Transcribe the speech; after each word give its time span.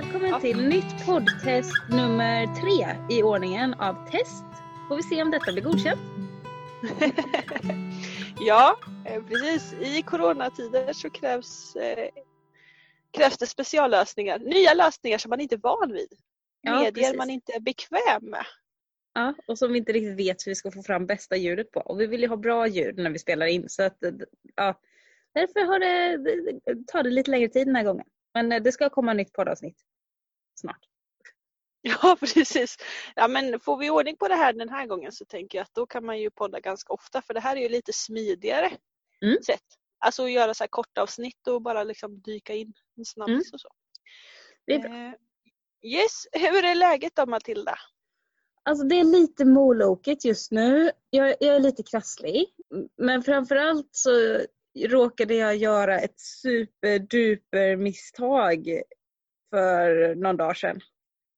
Välkommen 0.00 0.30
Ja. 0.30 0.40
till 0.40 0.68
nytt 0.68 1.06
poddtest 1.06 1.72
nummer 1.90 2.46
tre 2.46 2.96
i 3.16 3.22
ordningen 3.22 3.74
av 3.74 4.10
test. 4.10 4.44
Får 4.88 4.96
vi 4.96 5.02
se 5.02 5.22
om 5.22 5.30
detta 5.30 5.52
blir 5.52 5.62
godkänt. 5.62 6.00
ja, 8.40 8.78
eh, 9.06 9.24
precis. 9.24 9.72
I 9.72 10.02
coronatider 10.02 10.92
så 10.92 11.10
krävs, 11.10 11.76
eh, 11.76 12.08
krävs 13.10 13.38
det 13.38 13.46
speciallösningar. 13.46 14.38
Nya 14.38 14.74
lösningar 14.74 15.18
som 15.18 15.30
man 15.30 15.40
inte 15.40 15.54
är 15.54 15.60
van 15.62 15.92
vid. 15.92 16.12
Ja, 16.60 16.72
Medier 16.78 16.92
precis. 16.92 17.16
man 17.16 17.30
inte 17.30 17.52
är 17.52 17.60
bekväm 17.60 18.22
med. 18.30 18.46
Ja, 19.14 19.34
och 19.46 19.58
som 19.58 19.72
vi 19.72 19.78
inte 19.78 19.92
riktigt 19.92 20.18
vet 20.18 20.46
hur 20.46 20.50
vi 20.50 20.54
ska 20.54 20.70
få 20.70 20.82
fram 20.82 21.06
bästa 21.06 21.36
ljudet 21.36 21.70
på. 21.70 21.80
Och 21.80 22.00
vi 22.00 22.06
vill 22.06 22.20
ju 22.20 22.28
ha 22.28 22.36
bra 22.36 22.66
ljud 22.66 22.98
när 22.98 23.10
vi 23.10 23.18
spelar 23.18 23.46
in 23.46 23.68
så 23.68 23.82
att 23.82 24.04
eh, 24.04 24.12
ja, 24.56 24.80
därför 25.34 25.60
har 25.60 25.78
det, 25.78 26.16
det, 26.16 26.86
tar 26.86 27.02
det 27.02 27.10
lite 27.10 27.30
längre 27.30 27.48
tid 27.48 27.66
den 27.66 27.76
här 27.76 27.84
gången. 27.84 28.06
Men 28.36 28.52
eh, 28.52 28.62
det 28.62 28.72
ska 28.72 28.90
komma 28.90 29.12
nytt 29.12 29.32
poddavsnitt 29.32 29.78
snart. 30.60 30.80
Ja, 31.80 32.16
precis. 32.20 32.76
Ja, 33.14 33.28
men 33.28 33.60
får 33.60 33.76
vi 33.76 33.90
ordning 33.90 34.16
på 34.16 34.28
det 34.28 34.34
här 34.34 34.52
den 34.52 34.68
här 34.68 34.86
gången 34.86 35.12
så 35.12 35.24
tänker 35.24 35.58
jag 35.58 35.62
att 35.62 35.74
då 35.74 35.86
kan 35.86 36.06
man 36.06 36.20
ju 36.20 36.30
podda 36.30 36.60
ganska 36.60 36.92
ofta 36.92 37.22
för 37.22 37.34
det 37.34 37.40
här 37.40 37.56
är 37.56 37.60
ju 37.60 37.68
lite 37.68 37.92
smidigare 37.92 38.70
Mm. 39.22 39.42
sätt. 39.42 39.64
Alltså 39.98 40.24
att 40.24 40.30
göra 40.30 40.54
så 40.54 40.62
här 40.64 40.68
korta 40.68 41.02
avsnitt 41.02 41.46
och 41.48 41.62
bara 41.62 41.84
liksom 41.84 42.20
dyka 42.20 42.54
in 42.54 42.72
en 42.96 43.04
snabbis 43.04 43.34
Mm. 43.34 43.50
och 43.52 43.60
så. 43.60 43.68
Det 44.66 44.74
är 44.74 44.78
bra. 44.78 44.90
Eh, 44.90 45.12
yes, 45.92 46.26
hur 46.32 46.64
är 46.64 46.74
läget 46.74 47.16
då 47.16 47.26
Matilda? 47.26 47.74
Alltså 48.62 48.84
det 48.84 49.00
är 49.00 49.04
lite 49.04 49.44
molokigt 49.44 50.24
just 50.24 50.50
nu. 50.50 50.90
Jag, 51.10 51.28
jag 51.40 51.56
är 51.56 51.60
lite 51.60 51.82
krasslig. 51.82 52.46
Men 52.96 53.22
framförallt 53.22 53.88
så 53.90 54.40
råkade 54.78 55.34
jag 55.34 55.56
göra 55.56 56.00
ett 56.00 56.20
superduper 56.20 57.76
misstag 57.76 58.82
för 59.50 60.14
någon 60.14 60.36
dag 60.36 60.56
sedan. 60.56 60.80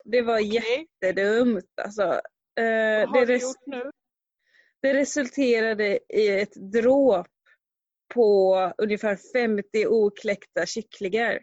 Det 0.04 0.22
var 0.22 0.38
Okej, 0.38 0.86
jättedumt 1.02 1.72
alltså. 1.82 2.02
Eh, 2.02 3.06
vad 3.06 3.08
har 3.08 3.26
det, 3.26 3.32
du 3.32 3.42
gjort 3.42 3.66
nu? 3.66 3.90
det 4.82 4.94
resulterade 4.94 5.98
i 6.08 6.28
ett 6.40 6.72
dråp 6.72 7.26
på 8.14 8.56
ungefär 8.78 9.16
50 9.32 9.86
okläckta 9.86 10.66
kycklingar. 10.66 11.38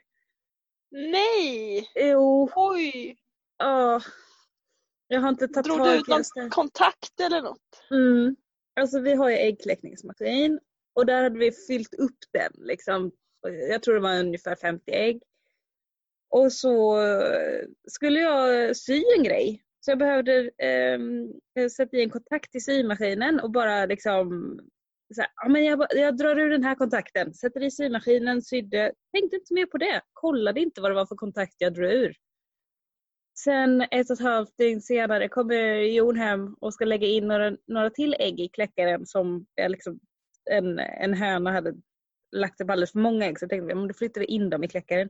Nej! 0.92 1.92
Jo, 1.96 2.50
Oj! 2.56 3.18
ja. 3.58 4.02
Jag 5.08 5.22
har 5.22 5.30
inte 5.30 5.48
tagit 5.48 5.66
Drog 5.66 5.78
du 5.80 5.84
tag 5.84 5.96
ut 5.96 6.08
i 6.08 6.12
det. 6.12 6.42
någon 6.42 6.50
kontakt 6.50 7.20
eller 7.20 7.42
något? 7.42 7.88
Mm. 7.92 8.36
Alltså 8.80 9.00
vi 9.00 9.14
har 9.16 9.30
ju 9.30 9.36
äggkläckningsmaskin 9.36 10.60
och 10.96 11.06
där 11.06 11.24
hade 11.24 11.40
vi 11.40 11.52
fyllt 11.52 11.94
upp 11.94 12.20
den. 12.34 12.52
Liksom. 12.56 13.12
Jag 13.70 13.84
tror 13.84 13.96
det 13.96 14.02
var 14.02 14.20
ungefär 14.20 14.56
50 14.56 14.92
ägg. 14.92 15.22
Och 16.30 16.54
så 16.54 17.02
eh, 17.02 17.66
skulle 17.88 18.20
jag 18.20 18.76
sy 18.78 19.04
en 19.18 19.24
grej. 19.24 19.62
Så 19.80 19.92
jag 19.92 20.00
behövde 20.00 20.52
eh, 20.58 21.68
sätta 21.70 21.98
i 21.98 22.04
en 22.04 22.10
kontakt 22.10 22.56
i 22.56 22.60
symaskinen 22.60 23.40
och 23.40 23.52
bara 23.52 23.86
liksom 23.86 24.60
så 25.16 25.22
här, 25.22 25.32
ja, 25.36 25.50
men 25.50 25.66
jag, 25.66 25.86
jag 25.90 26.18
drar 26.18 26.40
ur 26.40 26.50
den 26.50 26.64
här 26.64 26.76
kontakten, 26.76 27.34
sätter 27.34 27.64
i 27.64 27.72
symaskinen, 27.72 28.42
sydde. 28.42 28.94
Tänkte 29.14 29.36
inte 29.36 29.54
mer 29.54 29.66
på 29.66 29.78
det. 29.78 30.02
Kollade 30.14 30.62
inte 30.62 30.82
vad 30.82 30.92
det 30.92 30.96
var 30.96 31.06
för 31.06 31.16
kontakt 31.16 31.56
jag 31.58 31.74
drog 31.74 31.92
ur. 31.92 32.16
Sen 33.40 33.82
ett 33.82 34.10
och 34.10 34.14
ett 34.14 34.24
halvt 34.24 34.58
dygn 34.58 34.82
senare 34.82 35.30
kommer 35.30 35.74
Jon 35.74 36.16
hem 36.16 36.56
och 36.62 36.74
ska 36.74 36.86
lägga 36.86 37.08
in 37.08 37.28
några, 37.28 37.58
några 37.68 37.90
till 37.90 38.16
ägg 38.20 38.40
i 38.40 38.50
kläckaren 38.50 39.06
som 39.06 39.46
jag 39.56 39.72
liksom 39.72 40.00
en, 40.52 40.80
en 40.80 41.14
höna 41.14 41.52
hade 41.52 41.74
lagt 42.32 42.62
upp 42.62 42.70
alldeles 42.70 42.92
för 42.92 43.00
många 43.00 43.26
ägg 43.26 43.40
så 43.40 43.48
tänkte 43.48 43.70
jag, 43.70 43.78
men 43.78 43.88
då 43.88 43.94
flyttar 43.94 44.22
vi 44.22 44.28
in 44.28 44.50
dem 44.50 44.64
i 44.64 44.68
kläckaren. 44.68 45.10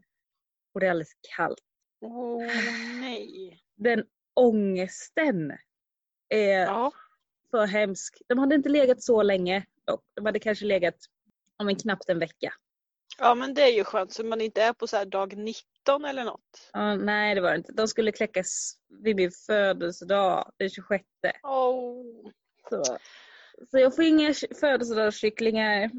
Och 0.74 0.80
det 0.80 0.86
är 0.86 0.90
alldeles 0.92 1.18
kallt. 1.36 1.60
Åh 2.02 2.44
nej. 3.00 3.60
Den 3.76 4.04
ångesten 4.34 5.52
är 6.30 6.60
Ja. 6.62 6.92
så 7.52 7.66
hemsk. 7.66 8.22
De 8.28 8.40
hade 8.40 8.56
inte 8.56 8.70
legat 8.70 9.04
så 9.04 9.24
länge. 9.24 9.66
dock. 9.86 10.04
De 10.16 10.26
hade 10.26 10.40
kanske 10.40 10.66
legat 10.66 10.96
om 11.58 11.68
en 11.68 11.76
knappt 11.76 12.10
en 12.10 12.20
vecka. 12.20 12.54
ja 13.18 13.36
men 13.36 13.54
det 13.54 13.62
är 13.62 13.72
ju 13.78 13.84
skönt 13.84 14.14
så 14.14 14.24
man 14.26 14.42
inte 14.42 14.62
är 14.62 14.74
på 14.74 14.88
så 14.88 15.04
dag 15.06 15.38
19 15.38 16.06
eller 16.06 16.24
något. 16.24 16.70
Ja, 16.74 16.96
nej 16.96 17.36
det 17.36 17.42
var 17.42 17.50
det 17.52 17.58
inte. 17.58 17.72
De 17.74 17.88
skulle 17.88 18.12
kläckas 18.12 18.76
vid 19.04 19.16
min 19.16 19.32
födelsedag 19.32 20.52
den 20.58 20.70
26. 20.70 21.04
Åh. 21.44 22.04
Så, 22.70 22.98
så 23.72 23.80
jag 23.80 23.96
får 23.96 24.04
inga 24.06 24.34
ky- 24.34 24.54
födelsedagskycklingar. 24.60 25.92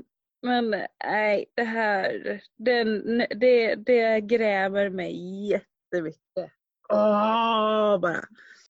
Men 0.42 0.70
nej, 1.04 1.46
det 1.54 1.62
här 1.62 2.40
den, 2.56 3.18
det, 3.18 3.74
det 3.74 4.20
grämer 4.20 4.88
mig 4.90 5.46
jättemycket. 5.50 6.52
Åh, 6.88 7.98
bara. 8.00 8.24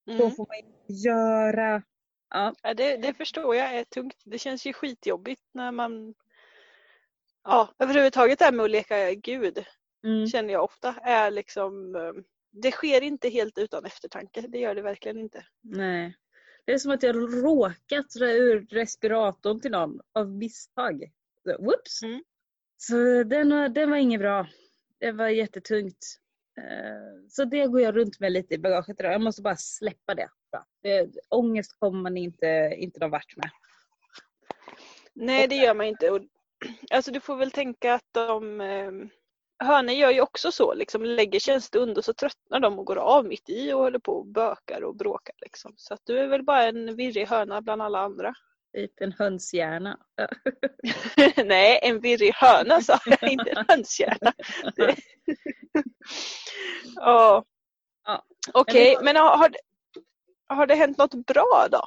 Så 0.04 0.12
Mm. 0.12 0.30
får 0.30 0.46
man 0.46 0.56
inte 0.56 0.92
göra. 1.08 1.82
Ja, 2.30 2.54
Ja, 2.62 2.74
det, 2.74 2.96
det 2.96 3.14
förstår 3.14 3.56
jag 3.56 3.74
är 3.74 3.84
tungt. 3.84 4.16
Det 4.24 4.38
känns 4.38 4.66
ju 4.66 4.72
skitjobbigt 4.72 5.42
när 5.54 5.72
man 5.72 6.14
Ja, 7.44 7.68
överhuvudtaget 7.78 8.38
det 8.38 8.44
här 8.44 8.52
med 8.52 8.64
att 8.64 8.70
leka 8.70 9.14
gud 9.14 9.64
mm, 10.04 10.26
känner 10.26 10.52
jag 10.52 10.64
ofta 10.64 10.94
är 11.02 11.30
liksom 11.30 11.96
eh, 11.96 12.12
Det 12.50 12.70
sker 12.70 13.00
inte 13.02 13.28
helt 13.28 13.58
utan 13.58 13.84
eftertanke. 13.84 14.40
Det 14.40 14.58
gör 14.58 14.74
det 14.74 14.82
verkligen 14.82 15.18
inte. 15.18 15.46
nej. 15.62 16.16
Det 16.66 16.72
är 16.72 16.78
som 16.78 16.92
att 16.92 17.02
jag 17.02 17.16
råkat 17.16 18.10
dra 18.10 18.30
ur 18.30 18.66
respiratorn 18.70 19.60
till 19.60 19.70
någon 19.70 20.00
av 20.12 20.30
misstag. 20.30 21.10
Så, 21.44 21.62
Whoops! 21.62 22.02
Mm. 22.02 22.22
Så 22.76 23.22
den 23.22 23.50
var, 23.50 23.68
den 23.68 23.90
var 23.90 23.96
inget 23.96 24.20
bra. 24.20 24.46
Det 25.00 25.12
var 25.12 25.28
jättetungt. 25.28 26.18
Eh, 26.58 27.28
Så 27.28 27.44
det 27.44 27.66
går 27.66 27.80
jag 27.80 27.96
runt 27.96 28.20
med 28.20 28.32
lite 28.32 28.54
i 28.54 28.58
bagaget 28.58 29.00
idag. 29.00 29.12
Jag 29.12 29.20
måste 29.20 29.42
bara 29.42 29.56
släppa 29.56 30.14
det. 30.14 30.28
Ångest 31.28 31.78
kommer 31.78 32.02
man 32.02 32.16
inte, 32.16 32.74
inte 32.76 33.00
någon 33.00 33.10
vart 33.10 33.36
med. 33.36 33.50
Nej, 35.12 35.48
det 35.48 35.54
gör 35.54 35.74
man 35.74 35.86
inte. 35.86 36.20
Alltså 36.90 37.12
du 37.12 37.20
får 37.20 37.36
väl 37.36 37.50
tänka 37.50 37.94
att 37.94 38.08
de 38.12 38.60
eh, 38.60 38.92
Hönor 39.58 39.94
gör 39.94 40.10
ju 40.10 40.20
också 40.20 40.52
så, 40.52 40.74
liksom 40.74 41.04
lägger 41.04 41.40
sig 41.40 41.54
en 41.54 41.60
stund 41.60 41.98
och 41.98 42.04
så 42.04 42.12
tröttnar 42.14 42.60
de 42.60 42.78
och 42.78 42.84
går 42.86 42.96
av 42.96 43.24
mitt 43.24 43.48
i 43.48 43.72
och 43.72 43.78
håller 43.78 43.98
på 43.98 44.12
och 44.12 44.26
bökar 44.26 44.84
och 44.84 44.96
bråkar. 44.96 45.34
Liksom. 45.40 45.74
Så 45.76 45.94
att 45.94 46.00
du 46.04 46.18
är 46.18 46.26
väl 46.26 46.42
bara 46.42 46.62
en 46.64 46.96
virrig 46.96 47.26
höna 47.26 47.62
bland 47.62 47.82
alla 47.82 47.98
andra. 48.00 48.34
Typ 48.76 49.00
en 49.00 49.12
hönshjärna. 49.12 49.98
Nej, 51.44 51.78
en 51.82 52.00
virrig 52.00 52.32
höna 52.34 52.80
sa 52.80 52.98
jag, 53.06 53.22
inte 53.32 53.50
en 53.50 53.64
hönshjärna. 53.68 54.32
Det- 54.76 54.96
Ja. 56.96 57.44
Ja. 58.04 58.24
Okej, 58.54 58.94
Men 58.96 59.04
men 59.04 59.16
har, 59.16 59.50
har 60.48 60.66
det 60.66 60.74
hänt 60.74 60.98
något 60.98 61.26
bra 61.26 61.66
då? 61.70 61.82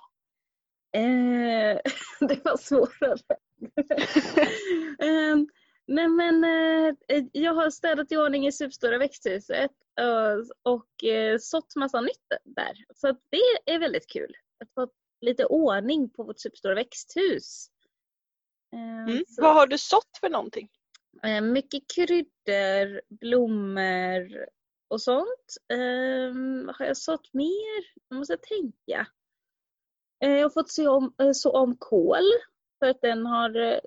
Eh, 0.99 1.79
det 2.19 2.45
var 2.45 2.57
svårare. 2.57 3.17
eh, 4.99 5.37
nej 5.89 6.07
men 6.07 6.43
eh, 6.43 7.23
jag 7.31 7.53
har 7.53 7.69
städat 7.69 8.11
i 8.11 8.17
ordning 8.17 8.47
i 8.47 8.51
superstora 8.51 8.97
växthuset 8.97 9.71
eh, 9.99 10.35
och 10.63 11.03
eh, 11.03 11.37
sått 11.39 11.75
massa 11.75 12.01
nytt 12.01 12.27
där. 12.43 12.85
Så 12.95 13.07
det 13.29 13.71
är 13.73 13.79
väldigt 13.79 14.09
kul. 14.09 14.35
Att 14.63 14.73
få 14.73 14.87
lite 15.21 15.45
ordning 15.45 16.09
på 16.09 16.23
vårt 16.23 16.39
superstora 16.39 16.75
växthus. 16.75 17.67
Eh, 18.73 18.89
Mm. 19.13 19.23
Vad 19.37 19.53
har 19.53 19.67
du 19.67 19.77
sått 19.77 20.17
för 20.19 20.29
någonting? 20.29 20.69
eh, 21.23 21.41
mycket 21.41 21.83
kryddor, 21.95 23.01
blommor 23.09 24.45
och 24.87 25.01
sånt. 25.01 25.57
Eh, 25.73 26.33
har 26.77 26.85
jag 26.85 26.97
sått 26.97 27.33
mer? 27.33 27.83
Jag 28.09 28.17
måste 28.17 28.37
tänka. 28.37 29.07
Eh, 30.23 30.31
Jag 30.31 30.43
har 30.45 30.49
fått 30.49 30.69
så 30.71 30.91
om, 30.91 31.13
så 31.33 31.51
om 31.51 31.75
kål 31.77 32.23
för 32.79 32.89
att 32.89 33.01
den 33.01 33.25
har 33.25 33.81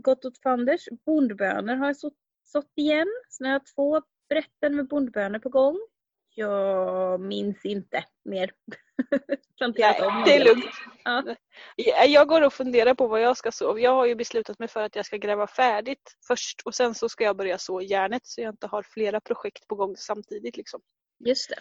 gått 0.00 0.24
åt 0.24 0.38
fanders. 0.42 0.88
Bondbönor 1.06 1.74
har 1.74 1.86
jag 1.86 1.96
sått, 1.96 2.16
sått 2.44 2.72
igen. 2.76 3.08
Så 3.28 3.42
nu 3.42 3.48
har 3.48 3.54
jag 3.54 3.66
två 3.74 4.02
brätten 4.28 4.76
med 4.76 4.88
bondbönor 4.88 5.38
på 5.38 5.48
gång. 5.48 5.78
Jag 6.34 7.20
minns 7.20 7.64
inte 7.64 8.04
mer. 8.24 8.50
Planterat 9.58 10.00
om 10.00 10.22
det 10.26 10.36
är 10.36 10.44
lugnt. 10.44 10.64
Ja. 11.04 11.22
Ja, 11.76 12.04
Jag 12.04 12.28
går 12.28 12.42
och 12.42 12.52
funderar 12.52 12.94
på 12.94 13.06
vad 13.06 13.20
jag 13.20 13.36
ska 13.36 13.52
så. 13.52 13.78
Jag 13.78 13.90
har 13.90 14.06
ju 14.06 14.14
beslutat 14.14 14.58
mig 14.58 14.68
för 14.68 14.82
att 14.82 14.96
jag 14.96 15.06
ska 15.06 15.16
gräva 15.16 15.46
färdigt 15.46 16.16
först 16.28 16.62
och 16.64 16.74
sen 16.74 16.94
så 16.94 17.08
ska 17.08 17.24
jag 17.24 17.36
börja 17.36 17.58
så 17.58 17.80
järnet 17.80 18.26
så 18.26 18.40
jag 18.40 18.52
inte 18.52 18.66
har 18.66 18.82
flera 18.82 19.20
projekt 19.20 19.66
på 19.68 19.74
gång 19.74 19.96
samtidigt. 19.96 20.56
Liksom. 20.56 20.80
Just 21.24 21.50
det. 21.50 21.56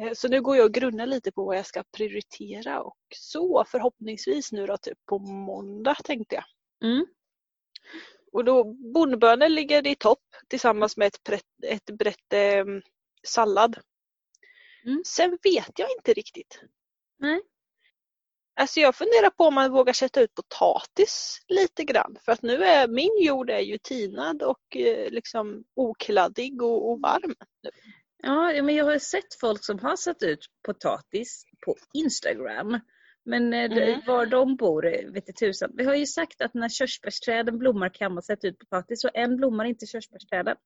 Eh, 0.00 0.12
Så 0.12 0.28
nu 0.28 0.42
går 0.42 0.56
jag 0.56 0.64
och 0.64 0.74
grunnar 0.74 1.06
lite 1.06 1.32
på 1.32 1.44
vad 1.44 1.56
jag 1.56 1.66
ska 1.66 1.84
prioritera 1.96 2.82
och 2.82 2.98
så 3.14 3.64
förhoppningsvis 3.68 4.52
nu 4.52 4.66
då 4.66 4.76
typ 4.76 4.98
på 5.06 5.18
måndag 5.18 5.96
tänkte 6.04 6.34
jag. 6.34 6.44
Mm. 6.90 7.06
Och 8.32 8.44
då 8.44 8.64
bondbönor 8.64 9.48
ligger 9.48 9.86
i 9.86 9.94
topp 9.94 10.22
tillsammans 10.48 10.96
med 10.96 11.06
ett, 11.06 11.24
brett, 11.24 11.42
ett 11.66 11.90
brett 11.98 12.32
eh, 12.32 12.64
sallad. 13.26 13.78
Mm. 14.84 15.02
Sen 15.06 15.38
vet 15.42 15.78
jag 15.78 15.88
inte 15.98 16.12
riktigt. 16.12 16.60
Nej. 17.18 17.40
Alltså 18.56 18.80
jag 18.80 18.94
funderar 18.94 19.30
på 19.30 19.44
om 19.44 19.54
man 19.54 19.72
vågar 19.72 19.92
sätta 19.92 20.20
ut 20.20 20.34
potatis 20.34 21.38
lite 21.48 21.84
grann. 21.84 22.16
För 22.24 22.32
att 22.32 22.42
nu 22.42 22.64
är 22.64 22.88
min 22.88 23.22
jord 23.22 23.50
är 23.50 23.60
ju 23.60 23.78
tinad 23.78 24.42
och 24.42 24.76
eh, 24.76 25.10
liksom 25.10 25.64
okladdig 25.74 26.62
och, 26.62 26.90
och 26.90 27.00
varm. 27.00 27.34
Ja, 28.22 28.52
ja, 28.52 28.62
men 28.62 28.74
jag 28.74 28.84
har 28.84 28.98
sett 28.98 29.34
folk 29.40 29.64
som 29.64 29.78
har 29.78 29.96
satt 29.96 30.22
ut 30.22 30.46
potatis 30.66 31.44
på 31.66 31.76
Instagram. 31.94 32.80
Men 33.24 33.52
eh, 33.52 33.64
Mm. 33.72 34.00
var 34.06 34.26
de 34.26 34.56
bor 34.56 34.86
eh, 34.86 35.10
vet 35.10 35.24
jag 35.26 35.36
tusan. 35.36 35.70
Vi 35.74 35.84
har 35.84 35.94
ju 35.94 36.06
sagt 36.06 36.40
att 36.40 36.54
när 36.54 36.68
körsbärsträden 36.68 37.58
blommar 37.58 37.88
kan 37.88 38.14
man 38.14 38.22
sätta 38.22 38.46
ut 38.46 38.58
potatis 38.58 39.04
och 39.04 39.10
än 39.16 39.36
blommar 39.36 39.64
inte 39.64 39.86
körsbärsträden. 39.86 40.56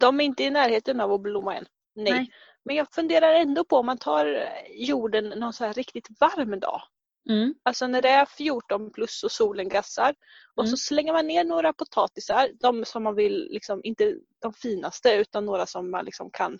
De 0.00 0.20
är 0.20 0.24
inte 0.24 0.44
i 0.44 0.50
närheten 0.50 1.00
av 1.00 1.12
att 1.12 1.20
blomma 1.20 1.54
än. 1.56 1.66
Nej. 1.94 2.12
Nej. 2.12 2.30
Men 2.64 2.76
jag 2.76 2.92
funderar 2.94 3.34
ändå 3.34 3.64
på 3.64 3.76
om 3.76 3.86
man 3.86 3.98
tar 3.98 4.26
eh, 4.34 4.48
jorden 4.88 5.28
någon 5.28 5.52
så 5.52 5.64
här 5.64 5.72
riktigt 5.72 6.08
varm 6.20 6.60
dag. 6.60 6.82
Mm. 7.28 7.54
Alltså 7.62 7.86
när 7.86 8.02
det 8.02 8.08
är 8.08 8.26
14 8.26 8.90
plus 8.92 9.22
och 9.24 9.32
solen 9.32 9.68
gassar 9.68 10.14
och 10.54 10.62
Mm. 10.64 10.70
så 10.70 10.76
slänger 10.76 11.12
man 11.12 11.26
ner 11.26 11.44
några 11.44 11.72
potatisar, 11.72 12.48
de 12.60 12.84
som 12.84 13.02
man 13.02 13.14
vill, 13.14 13.48
liksom, 13.50 13.80
inte 13.84 14.14
de 14.42 14.52
finaste 14.52 15.14
utan 15.14 15.46
några 15.46 15.66
som 15.66 15.90
man 15.90 16.04
liksom 16.04 16.30
kan 16.30 16.58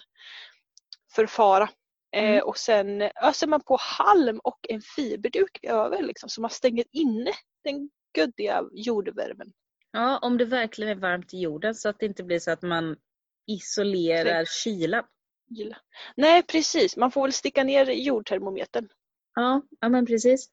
förfara. 1.15 1.69
Mm. 2.17 2.35
Eh, 2.37 2.43
och 2.43 2.59
sen 2.59 3.03
öser 3.03 3.47
man 3.47 3.61
på 3.61 3.77
halm 3.81 4.41
och 4.45 4.59
en 4.69 4.81
fiberduk 4.81 5.59
över 5.63 6.03
liksom, 6.03 6.29
så 6.29 6.41
man 6.41 6.51
stänger 6.51 6.85
inne 6.93 7.33
den 7.65 7.91
göddiga 8.17 8.65
jordvärmen. 8.73 9.53
Ja, 9.93 10.19
om 10.19 10.39
det 10.39 10.45
verkligen 10.45 10.97
är 10.97 11.01
varmt 11.01 11.35
i 11.35 11.41
jorden 11.41 11.75
så 11.75 11.89
att 11.89 11.99
det 11.99 12.07
inte 12.07 12.23
blir 12.23 12.39
så 12.39 12.51
att 12.51 12.63
man 12.63 12.97
isolerar 13.47 14.45
kylan. 14.45 15.05
Nej 16.17 16.43
precis, 16.43 16.97
man 16.97 17.11
får 17.11 17.23
väl 17.23 17.33
sticka 17.33 17.65
ner 17.65 17.87
jordtermometern. 17.87 18.89
Ja, 19.35 19.63
ja 19.81 19.89
men 19.89 20.07
precis. 20.07 20.51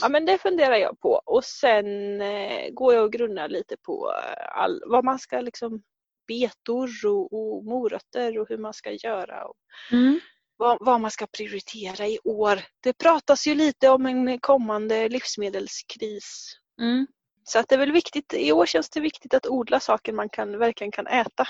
Ja 0.00 0.08
men 0.08 0.26
det 0.26 0.38
funderar 0.38 0.76
jag 0.76 1.00
på 1.00 1.22
och 1.24 1.44
sen 1.44 2.20
eh, 2.20 2.70
går 2.72 2.94
jag 2.94 3.04
och 3.04 3.12
grunnar 3.12 3.48
lite 3.48 3.76
på 3.76 4.12
eh, 4.12 4.62
all, 4.62 4.82
vad 4.86 5.04
man 5.04 5.18
ska 5.18 5.40
liksom 5.40 5.82
betor 6.26 6.90
och, 7.06 7.32
och 7.32 7.64
morötter 7.64 8.38
och 8.38 8.48
hur 8.48 8.58
man 8.58 8.74
ska 8.74 8.92
göra 8.92 9.44
och 9.44 9.56
Mm. 9.92 10.20
vad, 10.56 10.78
vad 10.80 11.00
man 11.00 11.10
ska 11.10 11.26
prioritera 11.26 12.06
i 12.06 12.18
år. 12.24 12.60
Det 12.80 12.92
pratas 12.92 13.46
ju 13.46 13.54
lite 13.54 13.88
om 13.88 14.06
en 14.06 14.38
kommande 14.40 15.08
livsmedelskris. 15.08 16.56
Mm. 16.80 17.06
Så 17.44 17.58
att 17.58 17.68
det 17.68 17.74
är 17.74 17.78
väl 17.78 17.92
viktigt, 17.92 18.34
i 18.34 18.52
år 18.52 18.66
känns 18.66 18.90
det 18.90 19.00
viktigt 19.00 19.34
att 19.34 19.46
odla 19.46 19.80
saker 19.80 20.12
man 20.12 20.28
kan, 20.28 20.58
verkligen 20.58 20.92
kan 20.92 21.06
äta 21.06 21.46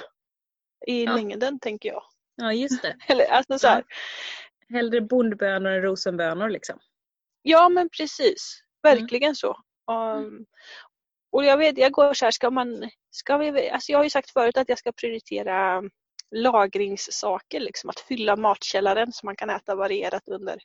i 0.87 1.05
Ja. 1.05 1.15
längden 1.15 1.59
tänker 1.61 1.89
jag. 1.89 2.03
Ja, 2.37 2.53
just 2.53 2.83
det. 2.83 2.97
Eller, 3.09 3.25
alltså 3.31 3.59
så 3.59 3.67
här, 3.67 3.85
Hellre 4.69 5.01
bondbönor 5.01 5.71
än 5.73 5.83
rosenbönor 5.83 6.49
liksom. 6.49 6.79
Ja 7.43 7.69
men 7.69 7.89
precis, 7.89 8.63
verkligen 8.83 9.35
så. 9.37 9.57
Um, 9.91 10.47
och 11.35 11.45
jag 11.45 11.57
vet, 11.57 11.79
jag 11.79 11.93
går 11.93 12.15
så 12.15 12.25
här, 12.27 12.31
ska 12.33 12.51
man, 12.51 12.91
ska 13.11 13.37
vi, 13.39 13.71
alltså 13.71 13.93
jag 13.93 13.99
har 13.99 14.05
ju 14.05 14.11
sagt 14.11 14.31
förut 14.31 14.57
att 14.57 14.69
jag 14.69 14.79
ska 14.79 14.93
prioritera 14.93 15.83
lagringssaker, 16.31 17.61
liksom 17.61 17.91
att 17.91 18.01
fylla 18.01 18.37
matkällaren 18.37 19.13
så 19.13 19.27
man 19.27 19.37
kan 19.37 19.51
äta 19.51 19.75
varierat 19.75 20.29
under, 20.29 20.59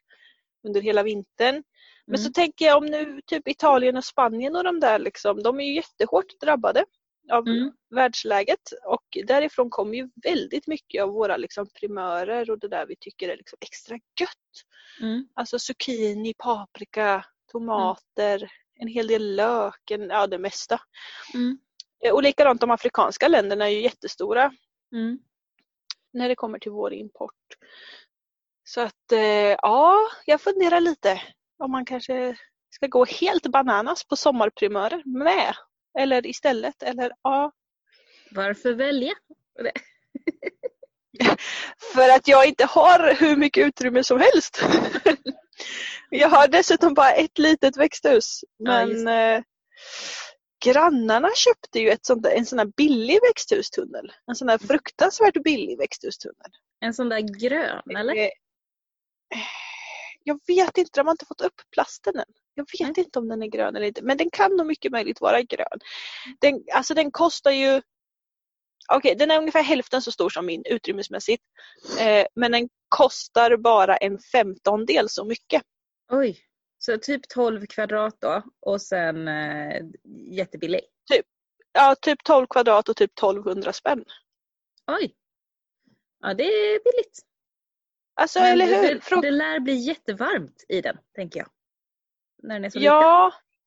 under 0.67 0.81
hela 0.81 1.03
vintern. 1.03 1.63
Men 2.05 2.15
Mm. 2.19 2.25
så 2.25 2.31
tänker 2.31 2.65
jag 2.65 2.77
om 2.77 2.85
nu 2.85 3.21
typ 3.25 3.47
Italien 3.47 3.97
och 3.97 4.05
Spanien 4.05 4.55
och 4.55 4.63
de 4.63 4.79
där 4.79 4.99
liksom, 4.99 5.43
de 5.43 5.59
är 5.59 5.63
ju 5.63 5.73
jättehårt 5.75 6.39
drabbade 6.41 6.85
av 7.31 7.47
Mm. 7.47 7.71
världsläget 7.95 8.71
och 8.85 9.17
därifrån 9.27 9.69
kommer 9.69 9.93
ju 9.95 10.09
väldigt 10.23 10.67
mycket 10.67 11.03
av 11.03 11.09
våra 11.09 11.37
liksom 11.37 11.67
primörer 11.79 12.49
och 12.51 12.59
det 12.59 12.67
där 12.67 12.85
vi 12.85 12.95
tycker 12.99 13.29
är 13.29 13.37
liksom 13.37 13.57
extra 13.61 13.95
gött. 13.95 14.65
Mm. 15.01 15.27
Alltså 15.33 15.59
zucchini, 15.59 16.33
paprika, 16.37 17.25
tomater, 17.51 18.49
en 18.81 18.87
hel 18.87 19.07
del 19.07 19.35
lök, 19.35 19.91
en, 19.91 20.09
ja 20.09 20.27
det 20.27 20.37
mesta. 20.39 20.81
Mm. 21.33 21.57
Eh, 22.05 22.13
Och 22.13 22.23
likadant 22.23 22.61
de 22.61 22.71
afrikanska 22.71 23.27
länderna 23.27 23.65
är 23.65 23.69
ju 23.69 23.81
jättestora 23.81 24.51
Mm. 24.91 25.19
när 26.13 26.29
det 26.29 26.35
kommer 26.35 26.59
till 26.59 26.71
vår 26.71 26.93
import. 26.93 27.33
Så 28.63 28.81
att 28.81 29.11
eh, 29.11 29.55
ja, 29.61 29.97
jag 30.25 30.41
funderar 30.41 30.79
lite 30.79 31.21
om 31.57 31.71
man 31.71 31.85
kanske 31.85 32.35
ska 32.69 32.87
gå 32.87 33.05
helt 33.05 33.47
bananas 33.47 34.03
på 34.07 34.15
sommarprimörer 34.15 35.03
med. 35.05 35.55
Eller 35.99 36.27
istället, 36.27 36.83
eller 36.83 37.11
ja. 37.23 37.51
Varför 38.31 38.73
välja? 38.73 39.13
För 41.93 42.09
att 42.15 42.27
jag 42.27 42.47
inte 42.47 42.65
har 42.65 43.15
hur 43.19 43.35
mycket 43.35 43.67
utrymme 43.67 44.03
som 44.03 44.19
helst. 44.19 44.63
jag 46.09 46.29
har 46.29 46.47
dessutom 46.47 46.93
bara 46.93 47.11
ett 47.11 47.37
litet 47.37 47.77
växthus. 47.77 48.43
Ja, 48.57 48.85
Men 48.85 49.07
eh, 49.07 49.43
grannarna 50.65 51.29
köpte 51.35 51.79
ju 51.79 51.89
ett 51.89 52.05
sånt 52.05 52.23
där, 52.23 52.31
en 52.31 52.45
sån 52.45 52.59
här 52.59 52.71
billig 52.77 53.19
växthustunnel. 53.21 54.11
En 54.27 54.35
sån 54.35 54.49
här 54.49 54.57
fruktansvärt 54.57 55.43
billig 55.43 55.77
växthustunnel. 55.77 56.51
En 56.79 56.93
sån 56.93 57.09
där 57.09 57.19
grön 57.39 57.97
eller? 57.99 58.15
Eh, 58.15 58.29
Jag 60.23 60.39
vet 60.47 60.77
inte, 60.77 60.99
de 60.99 61.07
har 61.07 61.11
inte 61.11 61.25
fått 61.25 61.41
upp 61.41 61.61
plasten 61.71 62.15
än. 62.15 62.25
Jag 62.53 62.67
vet 62.79 62.97
inte 62.97 63.19
om 63.19 63.27
den 63.27 63.43
är 63.43 63.47
grön 63.47 63.75
eller 63.75 63.87
inte, 63.87 64.01
men 64.01 64.17
den 64.17 64.29
kan 64.29 64.55
nog 64.55 64.67
mycket 64.67 64.91
möjligt 64.91 65.21
vara 65.21 65.41
grön. 65.41 65.79
Den, 66.41 66.63
alltså 66.73 66.93
den 66.93 67.11
kostar 67.11 67.51
ju 67.51 67.81
Okej, 68.93 69.15
den 69.15 69.31
är 69.31 69.37
ungefär 69.37 69.63
hälften 69.63 70.01
så 70.01 70.11
stor 70.11 70.29
som 70.29 70.45
min 70.45 70.63
utrymmesmässigt. 70.65 71.43
Eh, 71.99 72.25
men 72.35 72.51
den 72.51 72.69
kostar 72.89 73.57
bara 73.57 73.97
en 73.97 74.19
femtondel 74.19 75.09
så 75.09 75.25
mycket. 75.25 75.61
Oj. 76.11 76.39
Så 76.77 76.97
typ 76.97 77.27
12 77.29 77.65
kvadrat 77.65 78.17
då 78.19 78.43
och 78.59 78.81
sen 78.81 79.27
eh, 79.27 79.81
jättebillig. 80.31 80.81
Ja, 81.71 81.95
typ 82.01 82.23
12 82.23 82.47
kvadrat 82.47 82.89
och 82.89 82.95
typ 82.95 83.11
1200 83.19 83.73
spänn. 83.73 84.05
Oj. 84.87 85.15
Ja 86.19 86.33
det 86.33 86.43
är 86.43 86.83
billigt. 86.83 87.19
Alltså, 88.15 88.39
Men 88.39 88.51
eller 88.51 88.65
hur? 88.65 89.21
det, 89.21 89.21
det 89.21 89.31
lär 89.31 89.59
bli 89.59 89.75
jättevarmt 89.75 90.65
i 90.69 90.81
den, 90.81 90.97
tänker 91.15 91.39
jag. 91.39 91.49
När 92.43 92.55
den 92.55 92.65
är 92.65 92.69
så 92.69 92.79
liten. 92.79 92.91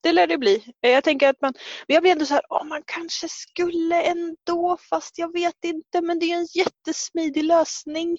Det 0.03 0.13
lär 0.13 0.27
det 0.27 0.39
bli. 0.39 0.75
Jag 0.81 1.05
tänker 1.05 1.29
att 1.29 1.41
man, 1.41 1.53
men 1.87 1.95
jag 1.95 2.03
blir 2.03 2.13
ändå 2.13 2.27
så 2.27 2.35
här, 2.35 2.43
oh, 2.49 2.65
man 2.65 2.83
kanske 2.87 3.29
skulle 3.29 4.03
ändå, 4.03 4.79
fast 4.91 5.19
jag 5.19 5.33
vet 5.33 5.65
inte, 5.65 6.01
men 6.01 6.19
det 6.19 6.27
är 6.33 6.37
en 6.37 6.47
jättesmidig 6.55 7.45
lösning. 7.45 8.19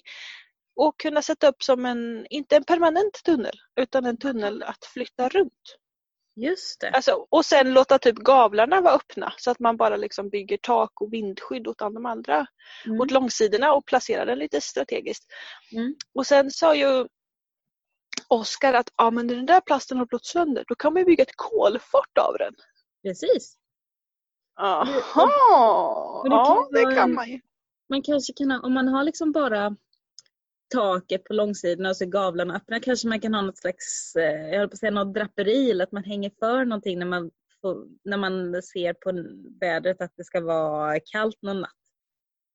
Och 0.76 1.00
kunna 1.00 1.22
sätta 1.22 1.48
upp 1.48 1.62
som 1.62 1.86
en, 1.86 2.26
inte 2.30 2.56
en 2.56 2.64
permanent 2.64 3.20
tunnel, 3.24 3.60
utan 3.80 4.04
en 4.04 4.16
tunnel 4.18 4.62
att 4.62 4.84
flytta 4.84 5.28
runt. 5.28 5.76
Just 6.36 6.80
det. 6.80 6.90
Alltså, 6.90 7.26
och 7.30 7.44
sen 7.46 7.72
låta 7.74 7.98
typ 7.98 8.16
gavlarna 8.16 8.80
vara 8.80 8.94
öppna 8.94 9.32
så 9.36 9.50
att 9.50 9.60
man 9.60 9.76
bara 9.76 9.96
liksom 9.96 10.28
bygger 10.28 10.56
tak 10.56 11.00
och 11.00 11.12
vindskydd 11.12 11.68
åt 11.68 11.78
de 11.78 12.06
andra, 12.06 12.46
Mm. 12.86 13.00
åt 13.00 13.10
långsidorna 13.10 13.72
och 13.72 13.86
placerar 13.86 14.26
den 14.26 14.38
lite 14.38 14.60
strategiskt. 14.60 15.24
Mm. 15.72 15.94
Och 16.14 16.26
sen 16.26 16.50
sa 16.50 16.74
ju 16.74 17.06
Oskar 18.28 18.74
att 18.74 18.90
ja, 18.96 19.10
men 19.10 19.26
den 19.28 19.46
där 19.46 19.60
plasten 19.60 19.98
har 19.98 20.06
blått 20.06 20.24
sönder, 20.26 20.64
då 20.68 20.74
kan 20.74 20.92
man 20.92 21.00
ju 21.00 21.06
bygga 21.06 21.22
ett 21.22 21.36
kolfort 21.36 22.18
av 22.18 22.36
den. 22.38 22.54
Precis. 23.02 23.56
Men 24.56 24.86
det 24.86 25.02
Ja, 25.14 26.68
ju 26.72 26.78
det 26.78 26.84
vara 26.84 26.94
kan 26.94 27.14
man 27.14 27.30
ju. 27.30 27.40
Man 27.88 28.02
kanske 28.02 28.32
kan 28.32 28.50
ha, 28.50 28.60
om 28.60 28.72
man 28.72 28.88
har 28.88 29.04
liksom 29.04 29.32
bara 29.32 29.76
taket 30.74 31.24
på 31.24 31.32
långsidorna 31.32 31.88
och 31.88 31.96
så 31.96 32.06
gavlarna 32.06 32.56
öppna 32.56 32.80
kanske 32.80 33.08
man 33.08 33.20
kan 33.20 33.34
ha 33.34 33.42
något 33.42 33.58
slags, 33.58 34.16
eh, 34.16 34.48
jag 34.48 34.58
höll 34.58 34.68
på 34.68 34.72
att 34.72 34.78
säga 34.78 34.90
något 34.90 35.14
draperi 35.14 35.70
eller 35.70 35.84
att 35.84 35.92
man 35.92 36.04
hänger 36.04 36.30
för 36.38 36.64
någonting 36.64 36.98
när 36.98 37.06
man, 37.06 37.30
får, 37.60 37.86
när 38.04 38.16
man 38.16 38.62
ser 38.62 38.92
på 38.92 39.12
vädret 39.60 40.00
att 40.00 40.12
det 40.16 40.24
ska 40.24 40.40
vara 40.40 41.00
kallt 41.00 41.42
någon 41.42 41.60
natt. 41.60 41.70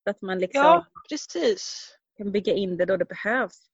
Så 0.03 0.09
att 0.09 0.21
man 0.21 0.39
liksom 0.39 0.61
Ja, 0.63 0.85
precis. 1.09 1.95
kan 2.17 2.31
bygga 2.31 2.53
in 2.53 2.77
det 2.77 2.85
då 2.85 2.97
det 2.97 3.05
behövs. 3.05 3.69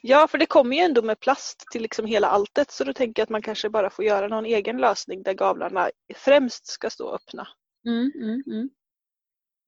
Ja, 0.00 0.28
för 0.28 0.38
det 0.38 0.46
kommer 0.46 0.76
ju 0.76 0.82
ändå 0.82 1.02
med 1.02 1.20
plast 1.20 1.64
till 1.72 1.82
liksom 1.82 2.06
hela 2.06 2.28
alltet 2.28 2.70
så 2.70 2.84
då 2.84 2.92
tänker 2.92 3.20
jag 3.20 3.24
att 3.24 3.30
man 3.30 3.42
kanske 3.42 3.70
bara 3.70 3.90
får 3.90 4.04
göra 4.04 4.28
någon 4.28 4.46
egen 4.46 4.76
lösning 4.76 5.22
där 5.22 5.32
gavlarna 5.34 5.90
främst 6.14 6.66
ska 6.66 6.90
stå 6.90 7.14
öppna. 7.14 7.48
Mm, 7.86 8.12
mm, 8.14 8.42
mm. 8.46 8.70